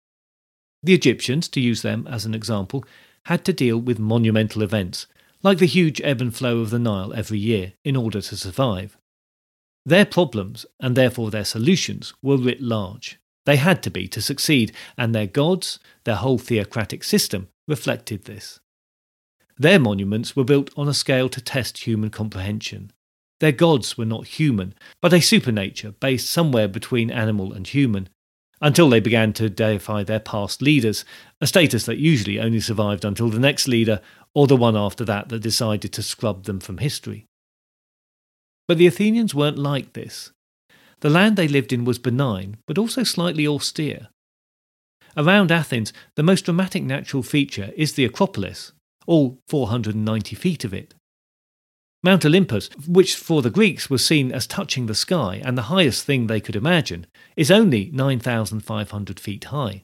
The 0.84 0.94
Egyptians, 0.94 1.48
to 1.48 1.60
use 1.60 1.82
them 1.82 2.06
as 2.06 2.24
an 2.24 2.36
example, 2.36 2.86
had 3.26 3.44
to 3.46 3.52
deal 3.52 3.80
with 3.80 3.98
monumental 3.98 4.62
events, 4.62 5.08
like 5.42 5.58
the 5.58 5.66
huge 5.66 6.00
ebb 6.04 6.22
and 6.22 6.36
flow 6.36 6.60
of 6.60 6.70
the 6.70 6.78
Nile 6.78 7.16
every 7.16 7.40
year, 7.40 7.74
in 7.84 7.96
order 7.96 8.22
to 8.22 8.38
survive. 8.38 8.96
Their 9.88 10.06
problems, 10.06 10.68
and 10.80 10.96
therefore 10.96 11.32
their 11.32 11.46
solutions, 11.46 12.14
were 12.22 12.38
writ 12.38 12.62
large. 12.62 13.20
They 13.48 13.56
had 13.56 13.82
to 13.82 13.90
be 13.90 14.08
to 14.10 14.22
succeed, 14.22 14.72
and 14.96 15.16
their 15.16 15.26
gods, 15.26 15.80
their 16.04 16.18
whole 16.18 16.38
theocratic 16.38 17.04
system, 17.04 17.48
reflected 17.68 18.26
this. 18.26 18.60
Their 19.58 19.80
monuments 19.80 20.36
were 20.36 20.44
built 20.44 20.70
on 20.78 20.88
a 20.88 20.94
scale 20.94 21.28
to 21.30 21.42
test 21.42 21.88
human 21.88 22.12
comprehension, 22.12 22.92
their 23.39 23.52
gods 23.52 23.97
were 23.97 24.06
not 24.06 24.28
human, 24.28 24.73
but 25.02 25.13
a 25.13 25.21
supernature 25.21 25.91
based 25.91 26.30
somewhere 26.30 26.67
between 26.67 27.10
animal 27.12 27.54
and 27.54 27.67
human, 27.67 28.10
until 28.62 28.89
they 28.89 28.99
began 28.99 29.32
to 29.34 29.49
deify 29.49 30.04
their 30.04 30.19
past 30.19 30.62
leaders, 30.62 31.06
a 31.39 31.47
status 31.47 31.86
that 31.86 31.97
usually 31.97 32.39
only 32.39 32.60
survived 32.60 33.06
until 33.06 33.30
the 33.30 33.39
next 33.39 33.67
leader 33.67 34.02
or 34.34 34.47
the 34.47 34.56
one 34.56 34.75
after 34.75 35.06
that 35.06 35.30
that 35.30 35.41
decided 35.41 35.93
to 35.93 36.04
scrub 36.04 36.43
them 36.43 36.60
from 36.60 36.78
history. 36.78 37.25
But 38.67 38.78
the 38.78 38.88
Athenians 38.88 39.34
weren't 39.34 39.58
like 39.58 39.93
this. 39.93 40.32
The 40.99 41.10
land 41.10 41.38
they 41.38 41.47
lived 41.47 41.71
in 41.71 41.86
was 41.86 41.97
benign, 41.97 42.58
but 42.67 42.78
also 42.78 43.04
slightly 43.04 43.47
austere. 43.47 44.10
Around 45.15 45.52
Athens, 45.52 45.93
the 46.15 46.23
most 46.23 46.45
dramatic 46.45 46.84
natural 46.84 47.23
feature 47.23 47.71
is 47.75 47.93
the 47.93 48.06
Acropolis, 48.06 48.73
all 49.08 49.39
490 49.47 50.36
feet 50.36 50.63
of 50.63 50.73
it. 50.73 50.93
Mount 52.02 52.26
Olympus, 52.26 52.70
which 52.88 53.16
for 53.16 53.42
the 53.42 53.50
Greeks 53.50 53.90
was 53.90 54.06
seen 54.06 54.32
as 54.32 54.48
touching 54.48 54.86
the 54.86 54.96
sky 54.96 55.42
and 55.44 55.58
the 55.58 55.64
highest 55.64 56.06
thing 56.06 56.28
they 56.28 56.40
could 56.40 56.56
imagine, 56.56 57.06
is 57.36 57.52
only 57.52 57.90
9,500 57.94 59.20
feet 59.20 59.46
high. 59.46 59.84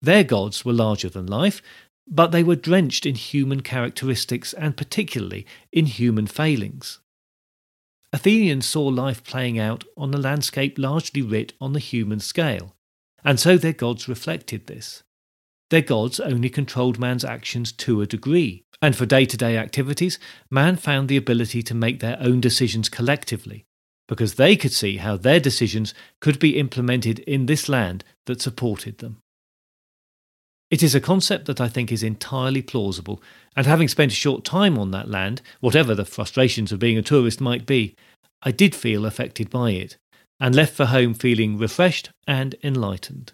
Their 0.00 0.24
gods 0.24 0.64
were 0.64 0.72
larger 0.72 1.10
than 1.10 1.26
life, 1.26 1.60
but 2.08 2.32
they 2.32 2.42
were 2.42 2.56
drenched 2.56 3.04
in 3.04 3.14
human 3.14 3.60
characteristics 3.60 4.52
and 4.54 4.76
particularly 4.76 5.46
in 5.70 5.86
human 5.86 6.26
failings. 6.26 6.98
Athenians 8.12 8.66
saw 8.66 8.86
life 8.86 9.22
playing 9.22 9.58
out 9.58 9.84
on 9.96 10.12
a 10.12 10.18
landscape 10.18 10.78
largely 10.78 11.22
writ 11.22 11.52
on 11.60 11.72
the 11.72 11.78
human 11.78 12.20
scale, 12.20 12.74
and 13.24 13.38
so 13.38 13.56
their 13.56 13.72
gods 13.72 14.08
reflected 14.08 14.66
this. 14.66 15.02
Their 15.72 15.80
gods 15.80 16.20
only 16.20 16.50
controlled 16.50 16.98
man's 16.98 17.24
actions 17.24 17.72
to 17.72 18.02
a 18.02 18.06
degree, 18.06 18.62
and 18.82 18.94
for 18.94 19.06
day 19.06 19.24
to 19.24 19.38
day 19.38 19.56
activities, 19.56 20.18
man 20.50 20.76
found 20.76 21.08
the 21.08 21.16
ability 21.16 21.62
to 21.62 21.74
make 21.74 22.00
their 22.00 22.18
own 22.20 22.42
decisions 22.42 22.90
collectively, 22.90 23.64
because 24.06 24.34
they 24.34 24.54
could 24.54 24.74
see 24.74 24.98
how 24.98 25.16
their 25.16 25.40
decisions 25.40 25.94
could 26.20 26.38
be 26.38 26.58
implemented 26.58 27.20
in 27.20 27.46
this 27.46 27.70
land 27.70 28.04
that 28.26 28.42
supported 28.42 28.98
them. 28.98 29.16
It 30.70 30.82
is 30.82 30.94
a 30.94 31.00
concept 31.00 31.46
that 31.46 31.58
I 31.58 31.68
think 31.68 31.90
is 31.90 32.02
entirely 32.02 32.60
plausible, 32.60 33.22
and 33.56 33.64
having 33.64 33.88
spent 33.88 34.12
a 34.12 34.14
short 34.14 34.44
time 34.44 34.78
on 34.78 34.90
that 34.90 35.08
land, 35.08 35.40
whatever 35.60 35.94
the 35.94 36.04
frustrations 36.04 36.70
of 36.70 36.80
being 36.80 36.98
a 36.98 37.02
tourist 37.02 37.40
might 37.40 37.64
be, 37.64 37.96
I 38.42 38.50
did 38.50 38.74
feel 38.74 39.06
affected 39.06 39.48
by 39.48 39.70
it, 39.70 39.96
and 40.38 40.54
left 40.54 40.74
for 40.74 40.84
home 40.84 41.14
feeling 41.14 41.56
refreshed 41.56 42.10
and 42.26 42.56
enlightened. 42.62 43.32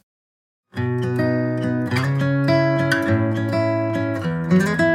You. 4.51 4.88